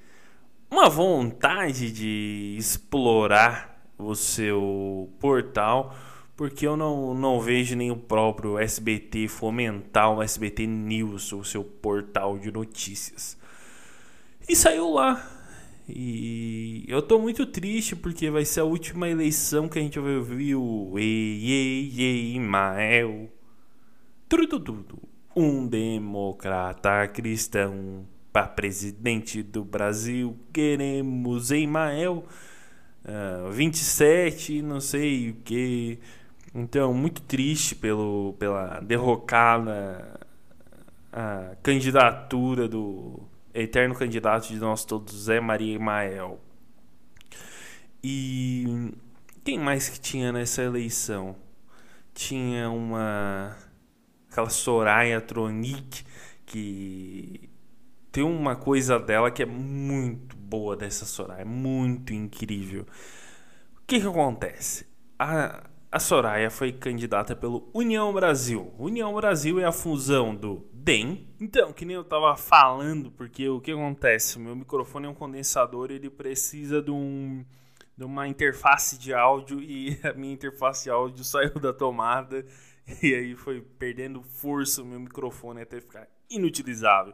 uma 0.70 0.88
vontade 0.88 1.92
de 1.92 2.56
explorar 2.56 3.84
o 3.98 4.14
seu 4.14 5.12
portal, 5.20 5.96
porque 6.38 6.68
eu 6.68 6.78
não, 6.78 7.16
não 7.16 7.42
vejo 7.42 7.76
nem 7.76 7.90
o 7.90 7.98
próprio 7.98 8.60
SBT 8.60 9.28
fomentar 9.28 10.14
o 10.14 10.22
SBT 10.22 10.68
News, 10.68 11.34
o 11.34 11.44
seu 11.44 11.64
portal 11.64 12.38
de 12.38 12.52
notícias. 12.52 13.36
E 14.48 14.56
saiu 14.56 14.92
lá. 14.92 15.28
E 15.90 16.86
eu 16.88 17.02
tô 17.02 17.18
muito 17.18 17.44
triste 17.48 17.96
porque 17.96 18.30
vai 18.30 18.46
ser 18.46 18.60
a 18.60 18.66
última 18.66 19.10
eleição 19.10 19.68
que 19.68 19.80
a 19.80 19.82
gente 19.82 19.98
vai 19.98 20.16
ouvir 20.16 20.54
o 20.54 20.94
Ei, 20.96 21.52
ei, 21.52 21.94
ei, 21.98 22.40
Mael. 22.40 23.32
Tudo, 24.30 24.60
tudo. 24.60 25.13
Um 25.36 25.68
democrata 25.68 27.08
cristão 27.08 28.06
para 28.32 28.48
presidente 28.48 29.42
do 29.42 29.64
Brasil. 29.64 30.38
Queremos 30.54 31.52
Emael. 31.52 32.26
Uh, 33.04 33.52
27, 33.52 34.62
não 34.62 34.80
sei 34.80 35.32
o 35.32 35.34
que. 35.36 36.00
Então, 36.54 36.94
muito 36.94 37.22
triste 37.22 37.76
pelo, 37.76 38.36
pela 38.38 38.80
derrocada 38.80 40.20
a 41.12 41.56
candidatura 41.62 42.68
do 42.68 43.20
eterno 43.54 43.94
candidato 43.96 44.48
de 44.48 44.58
nós 44.58 44.84
todos, 44.84 45.26
Zé 45.26 45.40
Maria 45.40 45.76
Emael. 45.76 46.40
E 48.04 48.92
quem 49.44 49.60
mais 49.60 49.90
que 49.90 50.00
tinha 50.00 50.32
nessa 50.32 50.64
eleição? 50.64 51.36
Tinha 52.14 52.70
uma. 52.70 53.56
Aquela 54.34 54.50
Soraya 54.50 55.22
Tronic, 55.22 56.04
que 56.44 57.50
tem 58.12 58.24
uma 58.24 58.56
coisa 58.56 59.00
dela 59.00 59.30
que 59.30 59.44
é 59.44 59.46
muito 59.46 60.36
boa 60.36 60.76
dessa 60.76 61.06
Soraya, 61.06 61.46
muito 61.46 62.14
incrível. 62.14 62.82
O 62.82 63.86
que, 63.86 64.02
que 64.02 64.08
acontece? 64.08 64.88
A, 65.20 65.70
a 65.92 66.00
Soraya 66.00 66.50
foi 66.50 66.72
candidata 66.72 67.36
pelo 67.36 67.70
União 67.74 68.12
Brasil. 68.12 68.74
União 68.80 69.14
Brasil 69.14 69.60
é 69.60 69.66
a 69.66 69.72
fusão 69.72 70.34
do 70.34 70.68
DEM. 70.74 71.28
Então, 71.40 71.72
que 71.72 71.86
nem 71.86 71.96
eu 71.96 72.04
tava 72.04 72.36
falando, 72.36 73.12
porque 73.12 73.48
o 73.48 73.62
que 73.62 73.72
acontece? 73.72 74.40
Meu 74.40 74.56
microfone 74.56 75.06
é 75.06 75.10
um 75.10 75.14
condensador, 75.14 75.92
ele 75.92 76.10
precisa 76.10 76.82
de 76.82 76.90
um 76.92 77.46
de 77.96 78.04
uma 78.04 78.28
interface 78.28 78.98
de 78.98 79.14
áudio 79.14 79.62
e 79.62 80.00
a 80.04 80.14
minha 80.14 80.34
interface 80.34 80.86
de 80.86 80.90
áudio 80.90 81.24
saiu 81.24 81.54
da 81.60 81.72
tomada 81.72 82.44
e 83.02 83.14
aí 83.14 83.36
foi 83.36 83.62
perdendo 83.62 84.22
força 84.22 84.82
o 84.82 84.86
meu 84.86 85.00
microfone 85.00 85.62
até 85.62 85.80
ficar 85.80 86.08
inutilizável. 86.30 87.14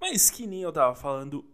Mas 0.00 0.30
que 0.30 0.46
nem 0.46 0.62
eu 0.62 0.72
tava 0.72 0.94
falando, 0.94 1.44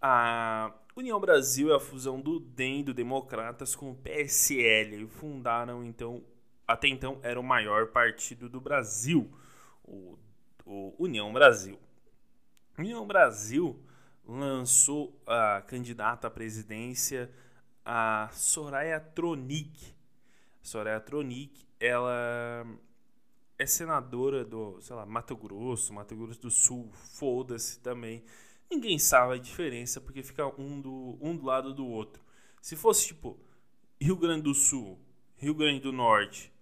a 0.00 0.72
União 0.94 1.18
Brasil 1.18 1.72
é 1.72 1.76
a 1.76 1.80
fusão 1.80 2.20
do 2.20 2.38
DEM, 2.38 2.84
do 2.84 2.94
Democratas, 2.94 3.74
com 3.74 3.90
o 3.90 3.94
PSL. 3.94 5.02
E 5.02 5.08
fundaram, 5.08 5.84
então, 5.84 6.22
até 6.66 6.88
então 6.88 7.18
era 7.22 7.40
o 7.40 7.44
maior 7.44 7.88
partido 7.88 8.48
do 8.48 8.60
Brasil, 8.60 9.30
o, 9.84 10.18
o 10.64 10.94
União 10.98 11.32
Brasil. 11.32 11.78
União 12.78 13.06
Brasil 13.06 13.82
lançou 14.26 15.18
a 15.26 15.62
candidata 15.66 16.26
à 16.26 16.30
presidência, 16.30 17.30
a 17.84 18.28
Soraya 18.32 19.00
Tronic. 19.00 19.94
Soraya 20.62 21.00
Tronic, 21.00 21.66
ela 21.80 22.66
é 23.58 23.66
senadora 23.66 24.44
do, 24.44 24.80
sei 24.80 24.94
lá, 24.94 25.06
Mato 25.06 25.36
Grosso, 25.36 25.92
Mato 25.92 26.14
Grosso 26.14 26.40
do 26.40 26.50
Sul, 26.50 26.90
foda-se 26.92 27.80
também. 27.80 28.24
Ninguém 28.70 28.98
sabe 28.98 29.34
a 29.34 29.38
diferença 29.38 30.00
porque 30.00 30.22
fica 30.22 30.46
um 30.60 30.80
do, 30.80 31.18
um 31.20 31.36
do 31.36 31.44
lado 31.44 31.72
do 31.72 31.86
outro. 31.86 32.22
Se 32.60 32.76
fosse 32.76 33.06
tipo 33.06 33.38
Rio 34.00 34.16
Grande 34.16 34.42
do 34.42 34.54
Sul, 34.54 34.98
Rio 35.36 35.54
Grande 35.54 35.80
do 35.80 35.92
Norte, 35.92 36.52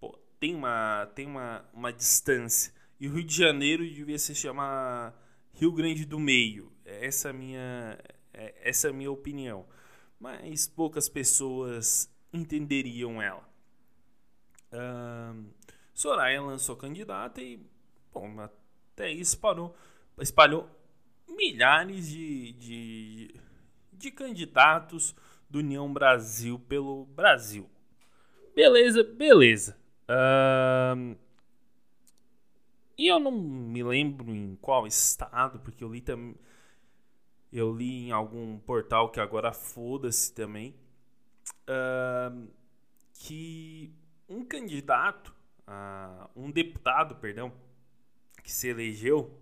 pô, 0.00 0.18
tem 0.38 0.54
uma 0.54 1.06
tem 1.14 1.26
uma, 1.26 1.64
uma 1.72 1.92
distância. 1.92 2.72
E 2.98 3.08
o 3.08 3.12
Rio 3.12 3.24
de 3.24 3.34
Janeiro 3.34 3.84
devia 3.84 4.18
se 4.18 4.34
chamar 4.34 5.14
Rio 5.52 5.72
Grande 5.72 6.04
do 6.04 6.18
Meio. 6.18 6.72
Essa 6.84 7.30
é 7.30 7.32
minha 7.32 7.98
é, 8.32 8.54
essa 8.62 8.86
é 8.86 8.90
a 8.90 8.94
minha 8.94 9.10
opinião. 9.10 9.66
Mas 10.18 10.66
poucas 10.66 11.08
pessoas 11.08 12.10
entenderiam 12.32 13.20
ela. 13.20 13.46
Um, 14.72 15.50
Soraya 15.96 16.42
lançou 16.42 16.76
candidata 16.76 17.40
e, 17.40 17.58
bom, 18.12 18.38
até 18.38 19.10
isso 19.10 19.32
espalhou, 19.34 19.74
espalhou 20.20 20.68
milhares 21.26 22.06
de, 22.10 22.52
de, 22.52 23.40
de 23.94 24.10
candidatos 24.10 25.16
do 25.48 25.60
União 25.60 25.90
Brasil 25.90 26.58
pelo 26.68 27.06
Brasil. 27.06 27.66
Beleza, 28.54 29.02
beleza. 29.02 29.74
Uh, 30.02 31.16
e 32.98 33.06
eu 33.06 33.18
não 33.18 33.32
me 33.32 33.82
lembro 33.82 34.34
em 34.34 34.54
qual 34.56 34.86
estado, 34.86 35.60
porque 35.60 35.82
eu 35.82 35.90
li 35.90 36.02
também. 36.02 36.36
Eu 37.50 37.74
li 37.74 38.08
em 38.08 38.12
algum 38.12 38.58
portal 38.58 39.10
que 39.10 39.18
agora 39.18 39.50
foda-se 39.50 40.34
também. 40.34 40.74
Uh, 41.66 42.48
que 43.14 43.94
um 44.28 44.44
candidato 44.44 45.35
uh, 45.66 46.28
um 46.34 46.50
deputado, 46.50 47.16
perdão, 47.16 47.52
que 48.42 48.50
se 48.50 48.68
elegeu, 48.68 49.40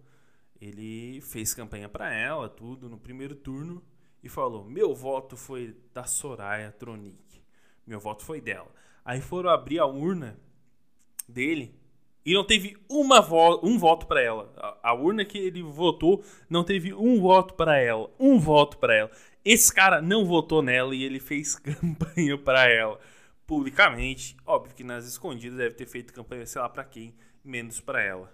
ele 0.61 1.21
fez 1.21 1.53
campanha 1.55 1.89
para 1.89 2.13
ela, 2.13 2.49
tudo 2.49 2.89
no 2.89 2.99
primeiro 2.99 3.35
turno 3.35 3.83
e 4.23 4.29
falou: 4.29 4.65
"Meu 4.65 4.95
voto 4.95 5.37
foi 5.37 5.77
da 5.93 6.05
Soraya 6.05 6.73
Tronic. 6.73 7.43
Meu 7.87 8.01
voto 8.01 8.25
foi 8.25 8.41
dela". 8.41 8.73
Aí 9.05 9.21
foram 9.21 9.51
abrir 9.51 9.79
a 9.79 9.87
urna 9.87 10.39
dele 11.29 11.79
e 12.25 12.33
não 12.33 12.45
teve 12.45 12.77
uma 12.89 13.21
vo 13.21 13.61
um 13.63 13.79
voto 13.79 14.07
para 14.07 14.23
ela. 14.23 14.53
A, 14.57 14.91
a, 14.91 14.95
urna 14.95 15.25
que 15.25 15.37
ele 15.37 15.63
votou 15.63 16.25
não 16.49 16.65
teve 16.65 16.95
um 16.95 17.21
voto 17.21 17.55
para 17.55 17.79
ela, 17.79 18.11
um 18.19 18.39
voto 18.39 18.79
para 18.79 18.95
ela. 18.95 19.11
Esse 19.45 19.75
cara 19.75 20.01
não 20.01 20.25
votou 20.25 20.63
nela 20.63 20.95
e 20.95 21.05
ele 21.05 21.21
fez 21.21 21.57
campanha 21.61 22.39
para 22.39 22.67
ela 22.67 22.99
publicamente. 23.47 24.37
Óbvio 24.47 24.75
que 24.75 24.85
nas 24.85 25.07
escondidas 25.07 25.59
deve 25.59 25.75
ter 25.75 25.87
feito 25.87 26.13
campanha, 26.13 26.47
sei 26.47 26.61
lá 26.61 26.69
para 26.69 26.85
quem, 26.85 27.15
menos 27.45 27.81
para 27.81 28.03
ela. 28.03 28.33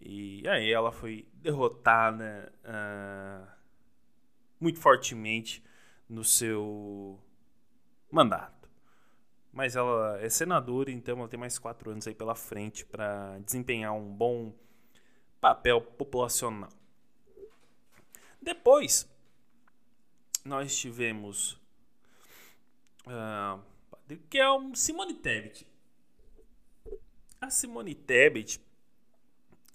E 0.00 0.46
aí 0.48 0.72
ela 0.72 0.90
foi 0.90 1.28
derrotada 1.34 2.52
uh, 2.64 3.46
muito 4.58 4.80
fortemente 4.80 5.62
no 6.08 6.24
seu 6.24 7.20
mandato. 8.10 8.68
Mas 9.52 9.76
ela 9.76 10.18
é 10.20 10.28
senadora, 10.28 10.90
então 10.90 11.18
ela 11.18 11.28
tem 11.28 11.38
mais 11.38 11.58
quatro 11.58 11.90
anos 11.90 12.06
aí 12.06 12.14
pela 12.14 12.34
frente 12.34 12.84
para 12.84 13.38
desempenhar 13.40 13.92
um 13.92 14.12
bom 14.12 14.52
papel 15.40 15.80
populacional. 15.80 16.70
Depois, 18.40 19.08
nós 20.44 20.76
tivemos 20.76 21.61
Uh, 23.06 23.60
que 24.28 24.38
é 24.38 24.48
o 24.48 24.74
Simone 24.74 25.14
Tebet. 25.14 25.66
A 27.40 27.48
Simone 27.50 27.94
Tebet, 27.94 28.60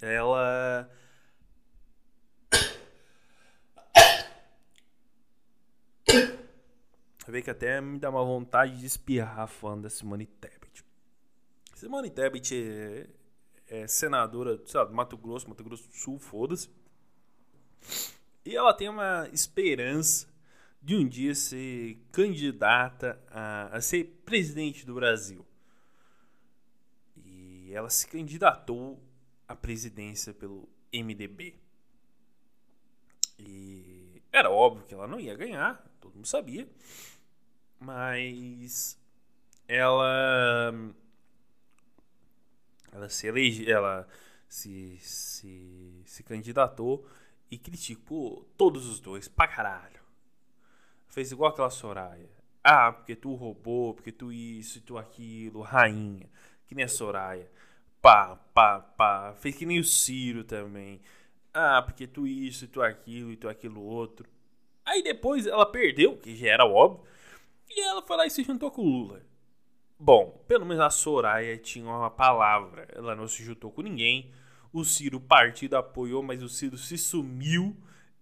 ela. 0.02 0.90
Vê 7.28 7.42
que 7.42 7.50
até 7.50 7.82
me 7.82 8.00
dá 8.00 8.10
uma 8.10 8.24
vontade 8.24 8.78
de 8.78 8.86
espirrar 8.86 9.48
fã 9.48 9.78
da 9.78 9.90
Simone 9.90 10.26
Tebet. 10.26 10.86
Simone 11.76 12.10
Tebet 12.10 12.56
é, 12.56 13.10
é 13.68 13.88
senadora, 13.88 14.58
do 14.58 14.94
Mato 14.94 15.18
Grosso, 15.18 15.50
Mato 15.50 15.64
Grosso 15.64 15.90
do 15.90 15.94
Sul, 15.94 16.18
foda-se. 16.18 16.70
E 18.46 18.56
ela 18.56 18.74
tem 18.74 18.88
uma 18.88 19.28
esperança 19.34 20.28
de 20.88 20.96
um 20.96 21.06
dia 21.06 21.36
ser 21.36 22.02
candidata 22.14 23.22
a, 23.30 23.76
a 23.76 23.82
ser 23.82 24.06
presidente 24.24 24.86
do 24.86 24.96
Brasil. 24.96 25.46
E 27.26 27.74
ela 27.74 27.90
se 27.90 28.08
candidatou 28.08 28.98
à 29.46 29.54
presidência 29.54 30.34
pelo 30.34 30.66
MDB. 30.94 31.56
E 33.38 34.22
era 34.32 34.50
óbvio 34.50 34.86
que 34.86 34.94
ela 34.94 35.10
não 35.10 35.20
ia 35.20 35.36
ganhar, 35.36 35.86
todo 36.00 36.16
mundo 36.16 36.26
sabia. 36.26 36.66
Mas 37.82 38.98
ela 39.68 40.72
ela 42.94 43.10
se 43.10 43.28
elege, 43.28 43.70
ela 43.70 44.08
se, 44.48 44.98
se, 45.02 46.02
se 46.06 46.24
candidatou 46.24 47.06
e 47.52 47.58
criticou 47.58 48.46
todos 48.56 48.86
os 48.88 49.02
dois 49.02 49.28
pra 49.28 49.50
caralho 49.50 50.07
fez 51.18 51.32
igual 51.32 51.50
aquela 51.50 51.72
Soraya. 51.72 52.30
Ah, 52.64 52.92
porque 52.92 53.16
tu 53.16 53.34
roubou, 53.34 53.96
porque 53.96 54.12
tu 54.12 54.32
isso 54.32 54.78
e 54.78 54.82
tu 54.82 55.00
aquilo, 55.00 55.62
rainha. 55.62 56.30
Que 56.68 56.76
nem 56.76 56.86
a 56.86 56.88
Soraya. 56.88 57.50
Pá, 58.00 58.36
pá, 58.54 58.82
pá. 58.82 59.34
Fez 59.34 59.56
que 59.56 59.66
nem 59.66 59.80
o 59.80 59.84
Ciro 59.84 60.44
também. 60.44 61.02
Ah, 61.52 61.82
porque 61.82 62.06
tu 62.06 62.28
isso 62.28 62.66
e 62.66 62.68
tu 62.68 62.84
aquilo 62.84 63.32
e 63.32 63.36
tu 63.36 63.50
aquilo 63.50 63.82
outro. 63.82 64.30
Aí 64.86 65.02
depois 65.02 65.48
ela 65.48 65.66
perdeu, 65.66 66.18
que 66.18 66.36
já 66.36 66.50
era 66.50 66.66
óbvio. 66.66 67.04
E 67.68 67.82
ela 67.82 68.04
foi 68.04 68.16
lá 68.16 68.28
e 68.28 68.30
se 68.30 68.44
juntou 68.44 68.70
com 68.70 68.84
o 68.84 68.86
Lula. 68.86 69.26
Bom, 70.00 70.46
pelo 70.48 70.68
menos 70.68 70.84
a 70.84 70.92
Soraya 70.92 71.58
tinha 71.58 71.88
uma 71.88 72.12
palavra. 72.12 72.88
Ela 72.94 73.16
não 73.16 73.28
se 73.28 73.44
juntou 73.44 73.72
com 73.72 73.82
ninguém. 73.82 74.32
O 74.72 74.84
Ciro, 74.84 75.20
partido, 75.20 75.78
apoiou, 75.78 76.22
mas 76.22 76.44
o 76.44 76.50
Ciro 76.50 76.78
se 76.78 76.96
sumiu. 76.96 77.76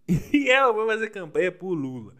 E 0.31 0.49
ela 0.49 0.71
vai 0.71 0.85
fazer 0.85 1.09
campanha 1.09 1.51
por 1.51 1.73
Lula. 1.73 2.13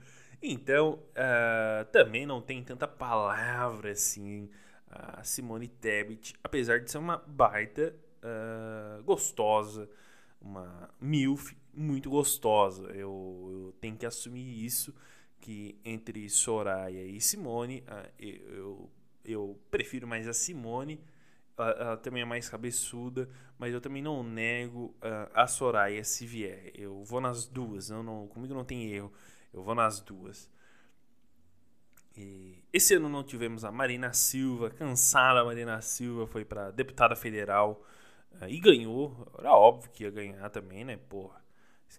Então, 0.47 0.99
uh, 1.11 1.85
também 1.91 2.25
não 2.25 2.39
tem 2.39 2.63
tanta 2.63 2.87
palavra 2.87 3.91
assim. 3.91 4.49
A 4.87 5.23
Simone 5.23 5.67
Tebet, 5.67 6.35
apesar 6.43 6.79
de 6.79 6.89
ser 6.89 6.99
uma 6.99 7.17
baita 7.17 7.95
uh, 8.21 9.03
gostosa, 9.03 9.89
uma 10.39 10.89
milf 11.01 11.53
muito 11.73 12.09
gostosa. 12.09 12.83
Eu, 12.91 13.65
eu, 13.65 13.75
tenho 13.81 13.97
que 13.97 14.05
assumir 14.05 14.63
isso, 14.63 14.93
que 15.41 15.79
entre 15.83 16.29
Soraya 16.29 17.03
e 17.03 17.19
Simone, 17.19 17.83
uh, 17.87 18.11
eu, 18.19 18.89
eu 19.25 19.59
prefiro 19.71 20.07
mais 20.07 20.27
a 20.27 20.33
Simone, 20.33 21.03
ela, 21.57 21.71
ela, 21.71 21.97
também 21.97 22.21
é 22.21 22.25
mais 22.25 22.47
cabeçuda, 22.47 23.27
mas 23.57 23.73
eu 23.73 23.81
também 23.81 24.01
não 24.01 24.23
nego 24.23 24.95
uh, 24.97 25.31
a 25.33 25.47
Soraya 25.47 26.03
se 26.03 26.25
vier. 26.25 26.71
Eu 26.75 27.03
vou 27.03 27.19
nas 27.19 27.47
duas, 27.47 27.89
eu 27.89 28.03
não, 28.03 28.27
comigo 28.27 28.53
não 28.53 28.63
tem 28.63 28.91
erro, 28.91 29.11
eu 29.55 29.63
vou 29.63 29.73
nas 29.73 29.99
duas. 29.99 30.49
E 32.15 32.63
esse 32.71 32.93
ano 32.93 33.09
não 33.09 33.23
tivemos 33.23 33.65
a 33.65 33.71
Marina 33.71 34.13
Silva, 34.13 34.69
cansada 34.69 35.41
a 35.41 35.45
Marina 35.45 35.81
Silva, 35.81 36.27
foi 36.27 36.45
para 36.45 36.71
deputada 36.71 37.15
federal 37.15 37.83
uh, 38.41 38.47
e 38.47 38.59
ganhou. 38.59 39.31
Era 39.37 39.53
óbvio 39.53 39.91
que 39.91 40.03
ia 40.03 40.11
ganhar 40.11 40.49
também, 40.49 40.85
né? 40.85 40.97
Porra, 40.97 41.43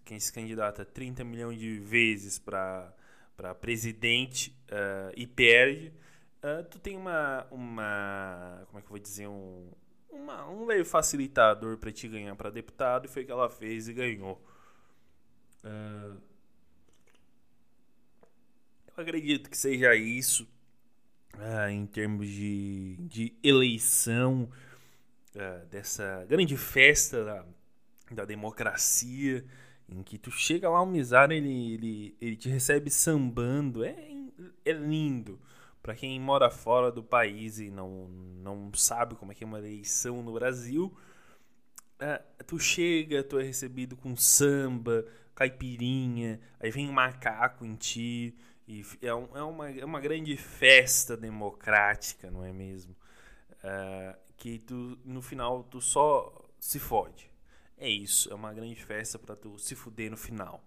quem 0.05 0.19
se 0.21 0.33
candidata 0.33 0.85
30 0.85 1.25
milhões 1.25 1.59
de 1.59 1.79
vezes 1.79 2.39
para 2.39 2.95
presidente 3.61 4.51
uh, 4.71 5.13
e 5.17 5.27
perde 5.27 5.93
uh, 6.47 6.65
tu 6.65 6.79
tem 6.79 6.97
uma, 6.97 7.47
uma. 7.51 8.63
Como 8.67 8.79
é 8.79 8.83
que 8.83 8.87
eu 8.87 8.91
vou 8.91 8.99
dizer? 8.99 9.27
Um, 9.27 9.71
uma, 10.11 10.49
um 10.49 10.65
leve 10.65 10.85
facilitador 10.85 11.77
para 11.77 11.93
te 11.93 12.09
ganhar 12.09 12.35
para 12.37 12.51
deputado 12.51 13.07
e 13.07 13.09
foi 13.09 13.23
o 13.23 13.27
que 13.27 13.33
ela 13.33 13.51
fez 13.51 13.89
e 13.89 13.93
ganhou. 13.93 14.43
Uh, 15.65 16.21
acredito 18.97 19.51
que 19.51 19.57
seja 19.57 19.95
isso 19.95 20.49
uh, 21.35 21.69
em 21.69 21.87
termos 21.87 22.29
de, 22.29 22.97
de 23.01 23.35
eleição 23.43 24.49
uh, 25.35 25.67
dessa 25.67 26.25
grande 26.29 26.57
festa 26.57 27.25
da, 27.25 27.47
da 28.11 28.25
democracia 28.25 29.45
em 29.89 30.03
que 30.03 30.19
tu 30.19 30.31
chega 30.31 30.69
lá, 30.69 30.83
o 30.83 30.87
Mizar 30.87 31.31
ele, 31.31 31.75
ele, 31.75 32.17
ele 32.21 32.37
te 32.37 32.49
recebe 32.49 32.91
sambando, 32.91 33.85
é, 33.85 33.97
é 34.65 34.73
lindo. 34.73 35.41
Para 35.83 35.95
quem 35.95 36.19
mora 36.21 36.51
fora 36.51 36.91
do 36.91 37.03
país 37.03 37.61
e 37.61 37.71
não, 37.71 38.09
não 38.09 38.73
sabe 38.75 39.15
como 39.15 39.31
é 39.31 39.35
que 39.35 39.45
é 39.45 39.47
uma 39.47 39.59
eleição 39.59 40.23
no 40.23 40.33
Brasil, 40.33 40.93
é, 42.01 42.21
tu 42.45 42.59
chega, 42.59 43.23
tu 43.23 43.39
é 43.39 43.45
recebido 43.45 43.97
com 43.97 44.17
samba, 44.17 45.07
caipirinha, 45.37 46.41
aí 46.59 46.71
vem 46.73 46.91
macaco 46.91 47.65
em 47.65 47.77
ti, 47.77 48.37
e 48.67 48.85
é, 49.01 49.15
um, 49.15 49.37
é, 49.37 49.43
uma, 49.45 49.71
é 49.71 49.85
uma 49.85 50.01
grande 50.01 50.37
festa 50.37 51.17
democrática, 51.17 52.29
não 52.29 52.45
é 52.45 52.53
mesmo? 52.53 52.97
É, 53.63 54.17
que 54.37 54.59
tu, 54.59 54.99
no 55.05 55.23
final 55.23 55.63
tu 55.63 55.81
só 55.81 56.51
se 56.59 56.81
fode. 56.81 57.31
É 57.79 57.89
isso, 57.89 58.33
é 58.33 58.35
uma 58.35 58.53
grande 58.53 58.85
festa 58.85 59.17
para 59.19 59.37
tu 59.37 59.57
se 59.59 59.77
fuder 59.77 60.11
no 60.11 60.17
final. 60.17 60.61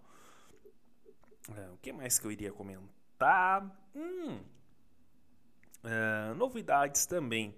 É, 1.58 1.70
o 1.72 1.78
que 1.78 1.92
mais 1.92 2.18
que 2.18 2.26
eu 2.26 2.32
iria 2.32 2.54
comentar? 2.54 3.70
Hum, 3.94 4.40
Uh, 5.84 6.36
novidades 6.36 7.06
também. 7.06 7.56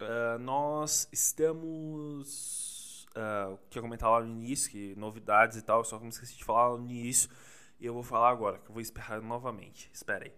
Uh, 0.00 0.38
nós 0.38 1.08
estamos. 1.12 2.79
Uh, 3.20 3.58
tinha 3.68 3.82
comentado 3.82 4.12
lá 4.12 4.20
no 4.20 4.28
início 4.28 4.70
que 4.70 4.94
novidades 4.96 5.58
e 5.58 5.62
tal, 5.62 5.84
só 5.84 5.98
que 5.98 6.04
eu 6.04 6.06
me 6.06 6.12
esqueci 6.12 6.36
de 6.36 6.44
falar 6.44 6.78
no 6.78 6.90
início. 6.90 7.28
E 7.78 7.84
eu 7.84 7.92
vou 7.92 8.02
falar 8.02 8.30
agora, 8.30 8.58
que 8.58 8.70
eu 8.70 8.72
vou 8.72 8.80
esperar 8.80 9.20
novamente. 9.20 9.90
Espera 9.92 10.24
aí. 10.24 10.32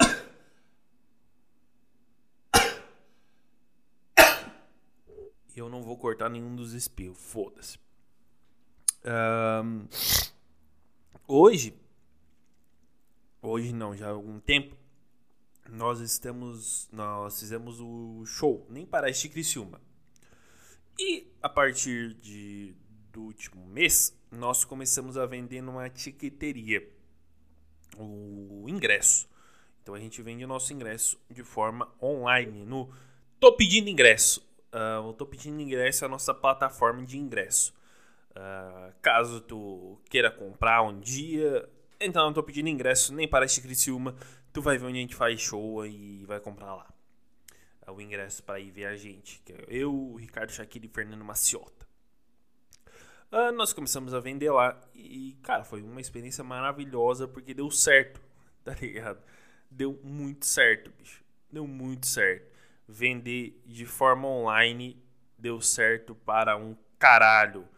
eu 5.54 5.68
não 5.68 5.82
vou 5.82 5.98
cortar 5.98 6.30
nenhum 6.30 6.56
dos 6.56 6.72
espirros, 6.72 7.18
foda-se. 7.18 7.78
Um, 9.04 9.86
hoje, 11.28 11.78
hoje 13.42 13.74
não, 13.74 13.94
já 13.94 14.06
há 14.06 14.10
algum 14.10 14.40
tempo, 14.40 14.74
nós 15.68 16.00
estamos. 16.00 16.88
Nós 16.90 17.38
fizemos 17.38 17.78
o 17.80 18.24
show 18.24 18.66
Nem 18.70 18.86
Parece 18.86 19.28
Criciúma. 19.28 19.82
E 20.98 21.30
a 21.42 21.48
partir 21.48 22.14
de, 22.14 22.74
do 23.12 23.22
último 23.22 23.66
mês, 23.66 24.16
nós 24.30 24.64
começamos 24.64 25.16
a 25.16 25.26
vender 25.26 25.60
numa 25.60 25.86
etiqueteria 25.86 26.88
o 27.96 28.66
ingresso. 28.68 29.28
Então 29.82 29.94
a 29.94 30.00
gente 30.00 30.20
vende 30.22 30.44
o 30.44 30.48
nosso 30.48 30.72
ingresso 30.72 31.20
de 31.30 31.44
forma 31.44 31.88
online 32.02 32.64
no 32.64 32.90
Tô 33.38 33.52
Pedindo 33.52 33.88
Ingresso. 33.88 34.46
Uh, 34.72 35.06
o 35.06 35.12
Tô 35.12 35.24
Pedindo 35.26 35.60
Ingresso 35.60 36.04
é 36.04 36.06
a 36.06 36.10
nossa 36.10 36.34
plataforma 36.34 37.04
de 37.04 37.18
ingresso. 37.18 37.74
Uh, 38.32 38.92
caso 39.00 39.40
tu 39.40 39.98
queira 40.10 40.30
comprar 40.30 40.82
um 40.82 40.98
dia, 40.98 41.68
então 42.00 42.26
não 42.26 42.32
tô 42.34 42.42
pedindo 42.42 42.68
ingresso 42.68 43.14
nem 43.14 43.26
para 43.26 43.46
este 43.46 43.62
Criciúma 43.62 44.14
tu 44.56 44.62
vai 44.62 44.78
ver 44.78 44.86
onde 44.86 44.96
a 44.96 45.00
gente 45.02 45.14
faz 45.14 45.38
show 45.38 45.84
e 45.84 46.24
vai 46.24 46.40
comprar 46.40 46.74
lá. 46.74 46.86
É 47.86 47.90
o 47.90 48.00
ingresso 48.00 48.42
para 48.42 48.58
ir 48.58 48.70
ver 48.70 48.86
a 48.86 48.96
gente. 48.96 49.40
Que 49.44 49.52
é 49.52 49.64
eu, 49.68 49.94
o 49.94 50.16
Ricardo 50.16 50.50
Shaqiri 50.50 50.86
e 50.86 50.90
Fernando 50.90 51.24
Maciota. 51.24 51.86
Uh, 53.30 53.52
nós 53.52 53.72
começamos 53.72 54.14
a 54.14 54.20
vender 54.20 54.50
lá 54.50 54.80
e, 54.94 55.36
cara, 55.42 55.64
foi 55.64 55.82
uma 55.82 56.00
experiência 56.00 56.44
maravilhosa 56.44 57.26
porque 57.26 57.52
deu 57.52 57.70
certo, 57.70 58.20
tá 58.64 58.74
ligado? 58.74 59.20
Deu 59.70 59.98
muito 60.02 60.46
certo, 60.46 60.90
bicho. 60.98 61.24
Deu 61.50 61.66
muito 61.66 62.06
certo. 62.06 62.54
Vender 62.88 63.60
de 63.66 63.84
forma 63.84 64.28
online 64.28 65.02
deu 65.38 65.60
certo 65.60 66.14
para 66.14 66.56
um 66.56 66.76
caralho. 66.98 67.68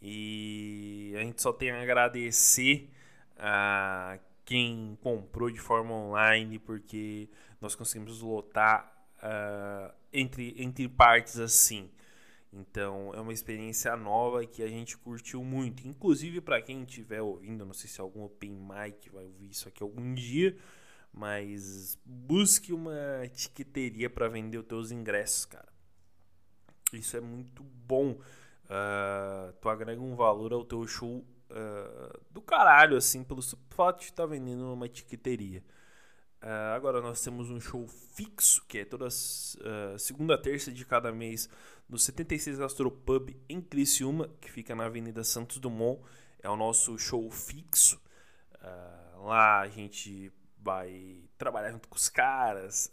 E 0.00 1.12
a 1.16 1.20
gente 1.20 1.42
só 1.42 1.52
tem 1.52 1.70
a 1.70 1.82
agradecer 1.82 2.90
a 3.36 4.18
quem 4.44 4.96
comprou 5.02 5.50
de 5.50 5.58
forma 5.58 5.92
online, 5.92 6.58
porque 6.58 7.28
nós 7.60 7.74
conseguimos 7.74 8.20
lotar 8.20 8.97
uh, 9.22 9.94
entre, 10.12 10.54
entre 10.58 10.88
partes 10.88 11.38
assim. 11.38 11.90
Então 12.52 13.12
é 13.14 13.20
uma 13.20 13.32
experiência 13.32 13.94
nova 13.96 14.46
que 14.46 14.62
a 14.62 14.68
gente 14.68 14.96
curtiu 14.96 15.44
muito. 15.44 15.86
Inclusive 15.86 16.40
para 16.40 16.60
quem 16.62 16.82
estiver 16.82 17.20
ouvindo, 17.20 17.64
não 17.64 17.74
sei 17.74 17.88
se 17.88 18.00
algum 18.00 18.24
open 18.24 18.50
mic 18.50 19.10
vai 19.10 19.24
ouvir 19.24 19.50
isso 19.50 19.68
aqui 19.68 19.82
algum 19.82 20.14
dia, 20.14 20.56
mas 21.12 21.98
busque 22.04 22.72
uma 22.72 23.24
etiqueteria 23.24 24.08
para 24.08 24.28
vender 24.28 24.58
os 24.58 24.66
teus 24.66 24.90
ingressos, 24.90 25.44
cara. 25.44 25.68
Isso 26.92 27.16
é 27.16 27.20
muito 27.20 27.62
bom. 27.62 28.12
Uh, 28.64 29.52
tu 29.60 29.68
agrega 29.68 30.00
um 30.00 30.14
valor 30.14 30.52
ao 30.52 30.64
teu 30.64 30.86
show 30.86 31.24
uh, 31.50 32.20
do 32.30 32.40
caralho, 32.40 32.96
assim, 32.96 33.24
pelo 33.24 33.42
fato 33.70 34.00
de 34.00 34.06
estar 34.06 34.26
vendendo 34.26 34.62
numa 34.62 34.86
etiqueteria. 34.86 35.62
Uh, 36.42 36.74
agora 36.76 37.00
nós 37.00 37.20
temos 37.22 37.50
um 37.50 37.60
show 37.60 37.84
fixo, 38.14 38.64
que 38.68 38.78
é 38.78 38.84
toda 38.84 39.08
uh, 39.08 39.98
segunda 39.98 40.38
terça 40.38 40.70
de 40.70 40.84
cada 40.84 41.10
mês, 41.10 41.48
no 41.88 41.98
76 41.98 42.58
Gastropub 42.58 43.36
em 43.48 43.60
Criciúma, 43.60 44.30
que 44.40 44.50
fica 44.50 44.74
na 44.74 44.84
Avenida 44.84 45.24
Santos 45.24 45.58
Dumont. 45.58 46.00
É 46.40 46.48
o 46.48 46.56
nosso 46.56 46.96
show 46.96 47.28
fixo. 47.30 48.00
Uh, 48.54 49.24
lá 49.24 49.60
a 49.60 49.68
gente 49.68 50.30
vai 50.62 51.24
trabalhar 51.36 51.72
junto 51.72 51.88
com 51.88 51.96
os 51.96 52.08
caras, 52.08 52.92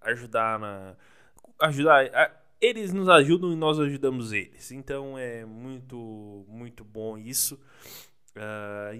ajudar 0.00 0.58
na. 0.58 0.96
ajudar 1.60 2.04
eles 2.60 2.92
nos 2.92 3.08
ajudam 3.08 3.52
e 3.52 3.56
nós 3.56 3.80
ajudamos 3.80 4.32
eles. 4.32 4.70
Então 4.70 5.16
é 5.16 5.44
muito, 5.44 6.44
muito 6.48 6.84
bom 6.84 7.16
isso. 7.16 7.58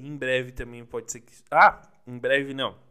Em 0.01 0.17
breve 0.17 0.53
também 0.53 0.85
pode 0.85 1.13
ser 1.13 1.21
que. 1.21 1.33
Ah, 1.51 1.83
em 2.07 2.17
breve 2.17 2.55
não. 2.55 2.90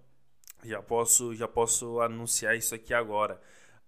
Já 0.63 0.81
posso, 0.81 1.33
já 1.33 1.47
posso 1.47 2.01
anunciar 2.01 2.55
isso 2.55 2.75
aqui 2.75 2.93
agora. 2.93 3.39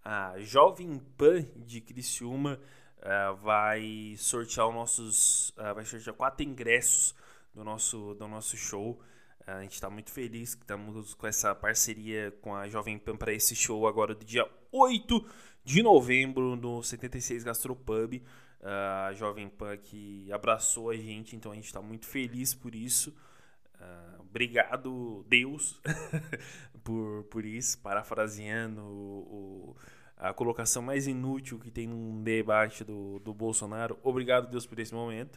A 0.03 0.35
Jovem 0.39 0.99
Pan 1.17 1.45
de 1.57 1.81
Criciúma 1.81 2.57
uh, 2.99 3.35
vai 3.35 4.15
sortear 4.17 4.69
os 4.69 4.73
nossos. 4.73 5.49
Uh, 5.49 5.75
vai 5.75 5.85
sortear 5.85 6.15
quatro 6.15 6.45
ingressos 6.45 7.13
do 7.53 7.63
nosso, 7.63 8.13
do 8.15 8.25
nosso 8.27 8.55
show. 8.55 8.99
a 9.45 9.61
gente 9.61 9.73
está 9.73 9.89
muito 9.89 10.11
feliz 10.11 10.55
que 10.55 10.61
estamos 10.61 11.13
com 11.13 11.27
essa 11.27 11.53
parceria 11.53 12.31
com 12.41 12.55
a 12.55 12.69
Jovem 12.69 12.97
Pan 12.97 13.17
para 13.17 13.33
esse 13.33 13.53
show 13.53 13.85
agora 13.85 14.15
do 14.15 14.23
dia 14.23 14.49
8 14.71 15.25
de 15.65 15.83
novembro 15.83 16.55
no 16.55 16.81
76 16.81 17.43
Gastropub. 17.43 18.15
Uh, 18.61 19.07
a 19.07 19.13
Jovem 19.13 19.49
Pan 19.49 19.75
que 19.75 20.31
abraçou 20.31 20.89
a 20.89 20.95
gente, 20.95 21.35
então 21.35 21.51
a 21.51 21.55
gente 21.55 21.65
está 21.65 21.81
muito 21.81 22.05
feliz 22.05 22.53
por 22.53 22.73
isso. 22.73 23.13
Obrigado, 24.31 25.25
Deus, 25.27 25.81
por, 26.85 27.25
por 27.25 27.45
isso, 27.45 27.77
parafraseando 27.79 28.81
o, 28.81 29.75
o, 29.75 29.77
a 30.15 30.33
colocação 30.33 30.81
mais 30.81 31.05
inútil 31.05 31.59
que 31.59 31.69
tem 31.69 31.85
num 31.85 32.23
debate 32.23 32.85
do, 32.85 33.19
do 33.19 33.33
Bolsonaro. 33.33 33.99
Obrigado, 34.01 34.49
Deus, 34.49 34.65
por 34.65 34.79
esse 34.79 34.93
momento. 34.93 35.35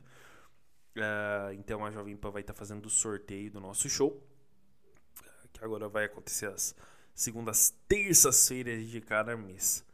Uh, 0.96 1.52
então 1.54 1.84
a 1.84 1.90
Jovem 1.90 2.16
Pan 2.16 2.30
vai 2.30 2.42
estar 2.42 2.52
tá 2.52 2.58
fazendo 2.58 2.86
o 2.86 2.90
sorteio 2.90 3.50
do 3.50 3.60
nosso 3.60 3.88
show, 3.90 4.24
que 5.52 5.64
agora 5.64 5.88
vai 5.88 6.04
acontecer 6.04 6.46
às 6.46 6.72
segundas 7.12 7.74
terças-feiras 7.88 8.88
de 8.88 9.00
cada 9.00 9.36
mês. 9.36 9.84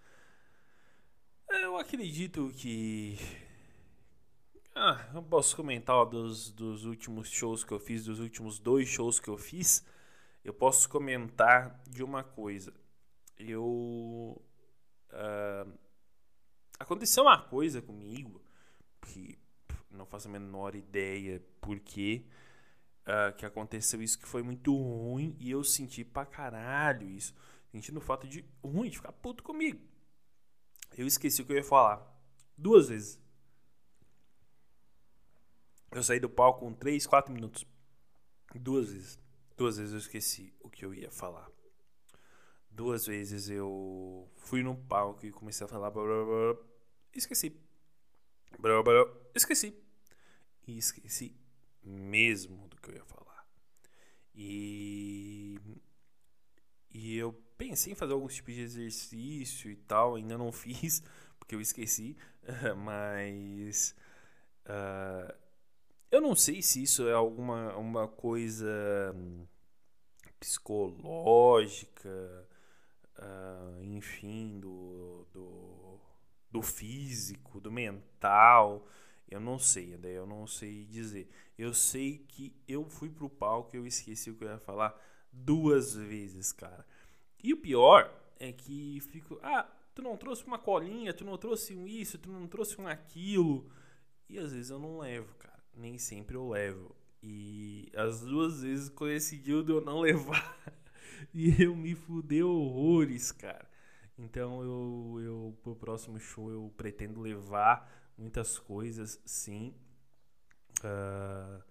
Eu 1.49 1.79
acredito 1.79 2.53
que 2.55 3.19
ah, 4.83 5.11
eu 5.15 5.23
posso 5.23 5.55
comentar 5.55 6.07
dos, 6.07 6.51
dos 6.53 6.87
últimos 6.87 7.29
shows 7.29 7.63
que 7.63 7.71
eu 7.71 7.79
fiz, 7.79 8.07
dos 8.07 8.19
últimos 8.19 8.59
dois 8.59 8.89
shows 8.89 9.21
que 9.21 9.29
eu 9.29 9.37
fiz. 9.37 9.85
Eu 10.43 10.55
posso 10.55 10.89
comentar 10.89 11.83
de 11.87 12.03
uma 12.03 12.25
coisa. 12.25 12.73
Eu. 13.39 14.43
Uh, 15.13 15.79
aconteceu 16.79 17.25
uma 17.25 17.37
coisa 17.37 17.83
comigo 17.83 18.41
que 19.03 19.39
não 19.91 20.07
faço 20.07 20.29
a 20.29 20.31
menor 20.31 20.75
ideia 20.75 21.45
por 21.61 21.79
que 21.81 22.27
uh, 23.03 23.37
que 23.37 23.45
aconteceu 23.45 24.01
isso 24.01 24.19
que 24.19 24.27
foi 24.27 24.43
muito 24.43 24.75
ruim 24.75 25.37
e 25.39 25.51
eu 25.51 25.63
senti 25.63 26.03
pra 26.03 26.25
caralho 26.25 27.07
isso. 27.07 27.35
Sentindo 27.71 27.99
o 27.99 28.01
fato 28.01 28.27
de 28.27 28.43
ruim, 28.65 28.89
de 28.89 28.97
ficar 28.97 29.13
puto 29.13 29.43
comigo. 29.43 29.79
Eu 30.97 31.07
esqueci 31.07 31.43
o 31.43 31.45
que 31.45 31.53
eu 31.53 31.57
ia 31.57 31.65
falar. 31.65 32.03
Duas 32.57 32.89
vezes. 32.89 33.21
Eu 35.93 36.03
saí 36.03 36.21
do 36.21 36.31
palco 36.31 36.61
com 36.61 36.73
3, 36.73 37.07
4 37.07 37.33
minutos. 37.33 37.67
Duas 38.55 38.93
vezes. 38.93 39.19
Duas 39.57 39.77
vezes 39.77 39.93
eu 39.93 39.99
esqueci 39.99 40.55
o 40.61 40.71
que 40.71 40.85
eu 40.85 40.95
ia 40.95 41.11
falar. 41.11 41.51
Duas 42.71 43.07
vezes 43.07 43.51
eu 43.51 44.31
fui 44.37 44.63
no 44.63 44.77
palco 44.77 45.27
e 45.27 45.33
comecei 45.33 45.65
a 45.65 45.69
falar. 45.69 45.91
Blá, 45.91 46.05
blá, 46.05 46.25
blá, 46.25 46.57
esqueci. 47.15 47.61
Blá, 48.59 48.83
blá, 48.83 49.07
esqueci. 49.35 49.77
E 50.67 50.79
esqueci 50.79 51.37
mesmo 51.83 52.69
do 52.69 52.77
que 52.77 52.91
eu 52.91 52.95
ia 52.95 53.05
falar. 53.05 53.47
E. 54.35 55.59
E 56.93 57.17
eu 57.17 57.33
pensei 57.57 57.93
em 57.93 57.97
fazer 57.97 58.13
alguns 58.13 58.35
tipos 58.35 58.55
de 58.55 58.63
exercício 58.63 59.71
e 59.71 59.77
tal. 59.77 60.15
Ainda 60.15 60.39
não 60.39 60.51
fiz, 60.53 61.03
porque 61.39 61.55
eu 61.55 61.61
esqueci. 61.61 62.17
Mas. 62.85 63.95
Uh, 64.65 65.40
eu 66.11 66.21
não 66.21 66.35
sei 66.35 66.61
se 66.61 66.83
isso 66.83 67.09
é 67.09 67.13
alguma 67.13 67.77
uma 67.77 68.09
coisa 68.09 68.67
hum, 69.15 69.47
psicológica, 70.41 72.09
uh, 73.19 73.83
enfim, 73.85 74.59
do, 74.59 75.27
do, 75.33 76.01
do 76.51 76.63
físico, 76.63 77.61
do 77.61 77.71
mental. 77.71 78.87
Eu 79.31 79.39
não 79.41 79.59
sei, 79.59 79.97
daí 79.97 80.15
eu 80.15 80.27
não 80.27 80.47
sei 80.47 80.85
dizer. 80.87 81.29
Eu 81.57 81.73
sei 81.73 82.19
que 82.27 82.53
eu 82.67 82.85
fui 82.89 83.09
pro 83.09 83.31
palco 83.31 83.77
e 83.77 83.79
eu 83.79 83.87
esqueci 83.87 84.31
o 84.31 84.35
que 84.35 84.43
eu 84.45 84.49
ia 84.49 84.59
falar 84.59 85.01
duas 85.33 85.95
vezes, 85.95 86.51
cara. 86.53 86.85
E 87.43 87.53
o 87.53 87.57
pior 87.57 88.13
é 88.39 88.53
que 88.53 88.99
fico, 89.13 89.39
ah, 89.43 89.71
tu 89.95 90.03
não 90.03 90.17
trouxe 90.17 90.45
uma 90.45 90.59
colinha, 90.59 91.15
tu 91.15 91.25
não 91.25 91.39
trouxe 91.39 91.77
um 91.77 91.87
isso, 91.87 92.19
tu 92.19 92.31
não 92.31 92.49
trouxe 92.49 92.81
um 92.81 92.89
aquilo. 92.89 93.71
E 94.29 94.39
às 94.39 94.53
vezes 94.53 94.71
eu 94.71 94.79
não 94.81 94.99
levo, 94.99 95.35
cara 95.37 95.50
nem 95.75 95.99
sempre 95.99 96.37
eu 96.37 96.49
levo. 96.49 96.95
E 97.23 97.91
as 97.95 98.21
duas 98.23 98.63
vezes 98.63 98.89
coincidiu 98.89 99.63
de 99.63 99.73
eu 99.73 99.81
não 99.81 100.01
levar. 100.01 100.57
e 101.35 101.63
eu 101.63 101.77
me 101.77 101.95
fudei 101.95 102.43
horrores, 102.43 103.31
cara. 103.31 103.69
Então 104.19 104.63
eu, 104.63 105.21
eu 105.23 105.59
pro 105.63 105.77
próximo 105.77 106.19
show 106.19 106.51
eu 106.51 106.73
pretendo 106.77 107.21
levar 107.21 108.13
muitas 108.17 108.59
coisas, 108.59 109.21
sim. 109.25 109.75
Uh, 110.79 111.63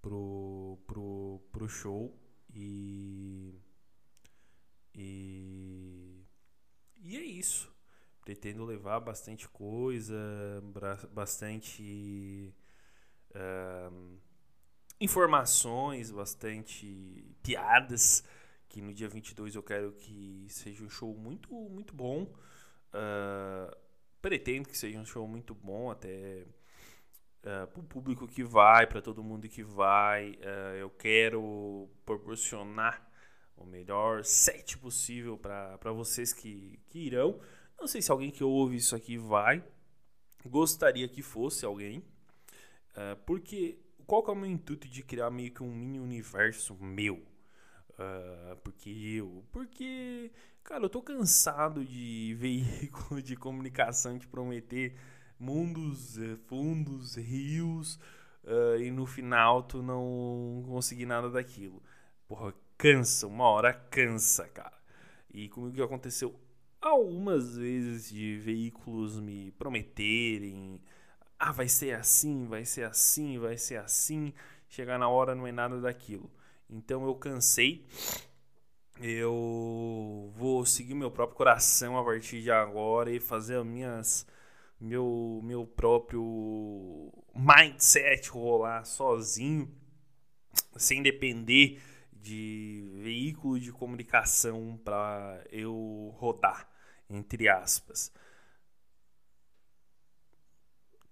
pro, 0.00 0.78
pro, 0.86 1.40
pro 1.52 1.68
show. 1.68 2.16
E. 2.52 3.54
E. 4.94 6.24
E 7.02 7.16
é 7.16 7.22
isso. 7.22 7.72
Pretendo 8.24 8.64
levar 8.64 9.00
bastante 9.00 9.48
coisa, 9.48 10.14
bastante 11.12 12.54
informações, 15.00 16.10
bastante 16.10 17.36
piadas. 17.42 18.24
Que 18.68 18.80
no 18.80 18.92
dia 18.92 19.08
22 19.08 19.54
eu 19.54 19.62
quero 19.62 19.92
que 19.92 20.46
seja 20.48 20.82
um 20.82 20.90
show 20.90 21.14
muito, 21.16 21.52
muito 21.52 21.94
bom. 21.94 22.22
Uh, 22.92 23.76
pretendo 24.20 24.68
que 24.68 24.76
seja 24.76 24.98
um 24.98 25.04
show 25.04 25.28
muito 25.28 25.54
bom, 25.54 25.90
até 25.90 26.46
uh, 27.42 27.66
para 27.68 27.80
o 27.80 27.84
público 27.84 28.26
que 28.26 28.42
vai, 28.42 28.86
para 28.86 29.02
todo 29.02 29.22
mundo 29.22 29.48
que 29.48 29.62
vai. 29.62 30.32
Uh, 30.32 30.76
eu 30.76 30.90
quero 30.90 31.88
proporcionar 32.04 33.08
o 33.56 33.64
melhor 33.64 34.24
set 34.24 34.76
possível 34.78 35.38
para 35.38 35.92
vocês 35.92 36.32
que, 36.32 36.80
que 36.88 36.98
irão. 36.98 37.40
Não 37.78 37.86
sei 37.86 38.02
se 38.02 38.10
alguém 38.10 38.30
que 38.30 38.42
ouve 38.42 38.76
isso 38.76 38.96
aqui 38.96 39.16
vai. 39.16 39.64
Gostaria 40.44 41.06
que 41.08 41.22
fosse 41.22 41.64
alguém. 41.64 42.02
Uh, 42.94 43.16
porque 43.26 43.78
qual 44.06 44.22
que 44.22 44.30
é 44.30 44.32
o 44.32 44.36
meu 44.36 44.50
intuito 44.50 44.88
de 44.88 45.02
criar 45.02 45.30
meio 45.30 45.50
que 45.50 45.62
um 45.62 45.74
mini 45.74 45.98
universo 45.98 46.76
meu? 46.80 47.16
Uh, 47.90 48.56
porque 48.62 48.90
eu. 48.90 49.44
Porque, 49.52 50.30
cara, 50.62 50.84
eu 50.84 50.88
tô 50.88 51.02
cansado 51.02 51.84
de 51.84 52.34
veículo 52.38 53.22
de 53.22 53.36
comunicação 53.36 54.18
te 54.18 54.26
prometer 54.26 54.96
mundos, 55.38 56.16
eh, 56.18 56.36
fundos, 56.46 57.16
rios, 57.16 57.96
uh, 58.44 58.78
e 58.80 58.90
no 58.90 59.04
final 59.06 59.62
tu 59.62 59.82
não 59.82 60.64
conseguir 60.66 61.06
nada 61.06 61.28
daquilo. 61.30 61.82
Porra, 62.28 62.54
cansa, 62.78 63.26
uma 63.26 63.44
hora 63.44 63.72
cansa, 63.72 64.48
cara. 64.48 64.78
E 65.32 65.48
comigo 65.48 65.74
que 65.74 65.82
aconteceu 65.82 66.34
algumas 66.80 67.56
vezes 67.56 68.10
de 68.10 68.36
veículos 68.38 69.18
me 69.18 69.50
prometerem 69.52 70.80
ah, 71.38 71.52
vai 71.52 71.68
ser 71.68 71.94
assim, 71.94 72.46
vai 72.46 72.64
ser 72.64 72.84
assim, 72.84 73.38
vai 73.38 73.56
ser 73.56 73.76
assim. 73.76 74.32
Chegar 74.68 74.98
na 74.98 75.08
hora 75.08 75.34
não 75.34 75.46
é 75.46 75.52
nada 75.52 75.80
daquilo. 75.80 76.30
Então 76.68 77.06
eu 77.06 77.14
cansei. 77.14 77.86
Eu 79.00 80.32
vou 80.36 80.64
seguir 80.64 80.94
meu 80.94 81.10
próprio 81.10 81.36
coração 81.36 81.98
a 81.98 82.04
partir 82.04 82.42
de 82.42 82.50
agora 82.50 83.10
e 83.10 83.18
fazer 83.18 83.56
as 83.58 83.66
minhas 83.66 84.26
meu 84.80 85.40
meu 85.42 85.66
próprio 85.66 87.12
mindset 87.34 88.28
rolar 88.30 88.84
sozinho, 88.84 89.72
sem 90.76 91.02
depender 91.02 91.80
de 92.12 92.88
veículo 93.02 93.58
de 93.58 93.72
comunicação 93.72 94.80
para 94.84 95.44
eu 95.50 96.14
rodar, 96.16 96.68
entre 97.10 97.48
aspas. 97.48 98.12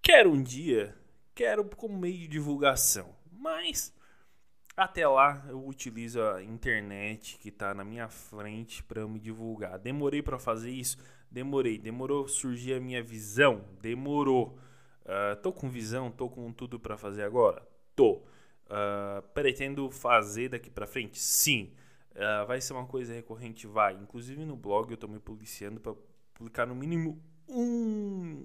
Quero 0.04 0.32
um 0.32 0.42
dia, 0.42 0.96
quero 1.32 1.64
como 1.64 1.96
meio 1.96 2.18
de 2.18 2.26
divulgação, 2.26 3.14
mas 3.30 3.94
até 4.76 5.06
lá 5.06 5.46
eu 5.48 5.64
utilizo 5.64 6.20
a 6.20 6.42
internet 6.42 7.38
que 7.38 7.50
está 7.50 7.72
na 7.72 7.84
minha 7.84 8.08
frente 8.08 8.82
para 8.82 9.06
me 9.06 9.20
divulgar. 9.20 9.78
Demorei 9.78 10.20
para 10.20 10.40
fazer 10.40 10.72
isso? 10.72 10.98
Demorei. 11.30 11.78
Demorou 11.78 12.26
surgir 12.26 12.74
a 12.74 12.80
minha 12.80 13.00
visão? 13.00 13.64
Demorou. 13.80 14.58
Uh, 15.02 15.40
tô 15.40 15.52
com 15.52 15.70
visão, 15.70 16.10
tô 16.10 16.28
com 16.28 16.52
tudo 16.52 16.80
para 16.80 16.98
fazer 16.98 17.22
agora? 17.22 17.64
Tô. 17.94 18.14
Uh, 18.66 19.22
pretendo 19.32 19.88
fazer 19.88 20.48
daqui 20.48 20.68
para 20.68 20.84
frente? 20.84 21.16
Sim. 21.16 21.72
Uh, 22.10 22.44
vai 22.48 22.60
ser 22.60 22.72
uma 22.72 22.86
coisa 22.86 23.14
recorrente? 23.14 23.68
Vai. 23.68 23.94
Inclusive 23.94 24.44
no 24.44 24.56
blog 24.56 24.90
eu 24.90 24.94
estou 24.96 25.08
me 25.08 25.20
policiando 25.20 25.78
para 25.80 25.94
publicar 26.34 26.66
no 26.66 26.74
mínimo 26.74 27.22
um 27.48 28.44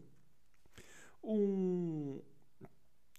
um, 1.27 2.21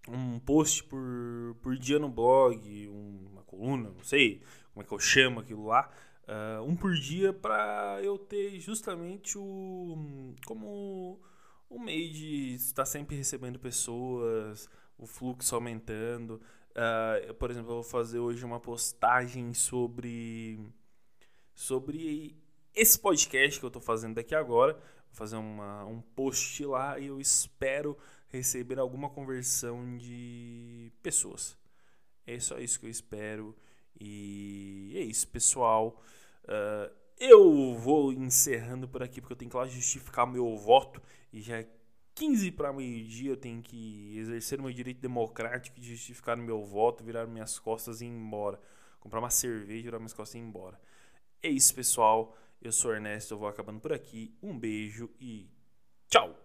um 0.09 0.39
post 0.41 0.83
por, 0.85 1.57
por 1.61 1.77
dia 1.77 1.99
no 1.99 2.09
blog, 2.09 2.89
uma 2.89 3.43
coluna, 3.43 3.91
não 3.91 4.03
sei 4.03 4.43
como 4.73 4.83
é 4.83 4.87
que 4.87 4.95
eu 4.95 4.99
chamo 4.99 5.41
aquilo 5.41 5.67
lá, 5.67 5.91
uh, 6.27 6.63
um 6.63 6.75
por 6.75 6.95
dia 6.95 7.33
para 7.33 8.01
eu 8.03 8.17
ter 8.19 8.59
justamente 8.59 9.37
o 9.37 10.35
como 10.47 11.21
o 11.69 11.79
meio 11.79 12.11
de 12.11 12.55
estar 12.55 12.87
sempre 12.87 13.17
recebendo 13.17 13.59
pessoas, 13.59 14.71
o 14.97 15.07
fluxo 15.07 15.55
aumentando. 15.55 16.41
Uh, 16.71 17.35
por 17.35 17.51
exemplo, 17.51 17.71
eu 17.73 17.75
vou 17.75 17.83
fazer 17.83 18.19
hoje 18.19 18.43
uma 18.45 18.59
postagem 18.59 19.53
sobre 19.53 20.59
sobre 21.55 22.37
esse 22.75 22.99
podcast 22.99 23.59
que 23.59 23.65
eu 23.65 23.69
estou 23.69 23.83
fazendo 23.83 24.15
daqui 24.15 24.35
agora 24.35 24.79
fazer 25.13 25.37
uma, 25.37 25.85
um 25.85 26.01
post 26.01 26.65
lá 26.65 26.99
e 26.99 27.07
eu 27.07 27.21
espero 27.21 27.97
receber 28.29 28.79
alguma 28.79 29.09
conversão 29.11 29.97
de 29.97 30.93
pessoas. 31.03 31.57
É 32.27 32.39
só 32.39 32.59
isso 32.59 32.79
que 32.79 32.87
eu 32.87 32.91
espero 32.91 33.57
E 34.01 34.93
é 34.97 35.01
isso, 35.01 35.27
pessoal. 35.29 36.01
Uh, 36.45 36.95
eu 37.19 37.75
vou 37.75 38.13
encerrando 38.13 38.87
por 38.89 39.03
aqui 39.03 39.21
porque 39.21 39.33
eu 39.33 39.37
tenho 39.37 39.51
que 39.51 39.57
lá 39.57 39.67
justificar 39.67 40.27
meu 40.27 40.57
voto 40.57 41.03
e 41.33 41.41
já 41.41 41.59
é 41.59 41.69
15 42.15 42.53
para 42.53 42.73
meio-dia 42.73 43.31
eu 43.31 43.37
tenho 43.37 43.63
que 43.63 44.17
exercer 44.19 44.61
meu 44.61 44.73
direito 44.73 45.01
democrático 45.01 45.81
de 45.81 45.95
justificar 45.95 46.37
meu 46.37 46.65
voto, 46.65 47.05
virar 47.05 47.27
minhas 47.27 47.59
costas 47.59 48.01
e 48.01 48.07
ir 48.07 48.09
embora. 48.09 48.61
Comprar 49.01 49.21
uma 49.21 49.31
cerveja, 49.31 49.85
virar 49.85 49.99
minhas 49.99 50.13
costas 50.13 50.35
e 50.35 50.39
ir 50.39 50.43
embora. 50.43 50.81
É 51.43 51.49
isso, 51.49 51.75
pessoal. 51.75 52.37
Eu 52.61 52.73
sou 52.73 52.93
Ernesto, 52.93 53.35
eu 53.35 53.39
vou 53.39 53.49
acabando 53.49 53.81
por 53.81 53.93
aqui. 53.93 54.37
Um 54.43 54.59
beijo 54.59 55.09
e 55.21 55.49
tchau! 56.09 56.37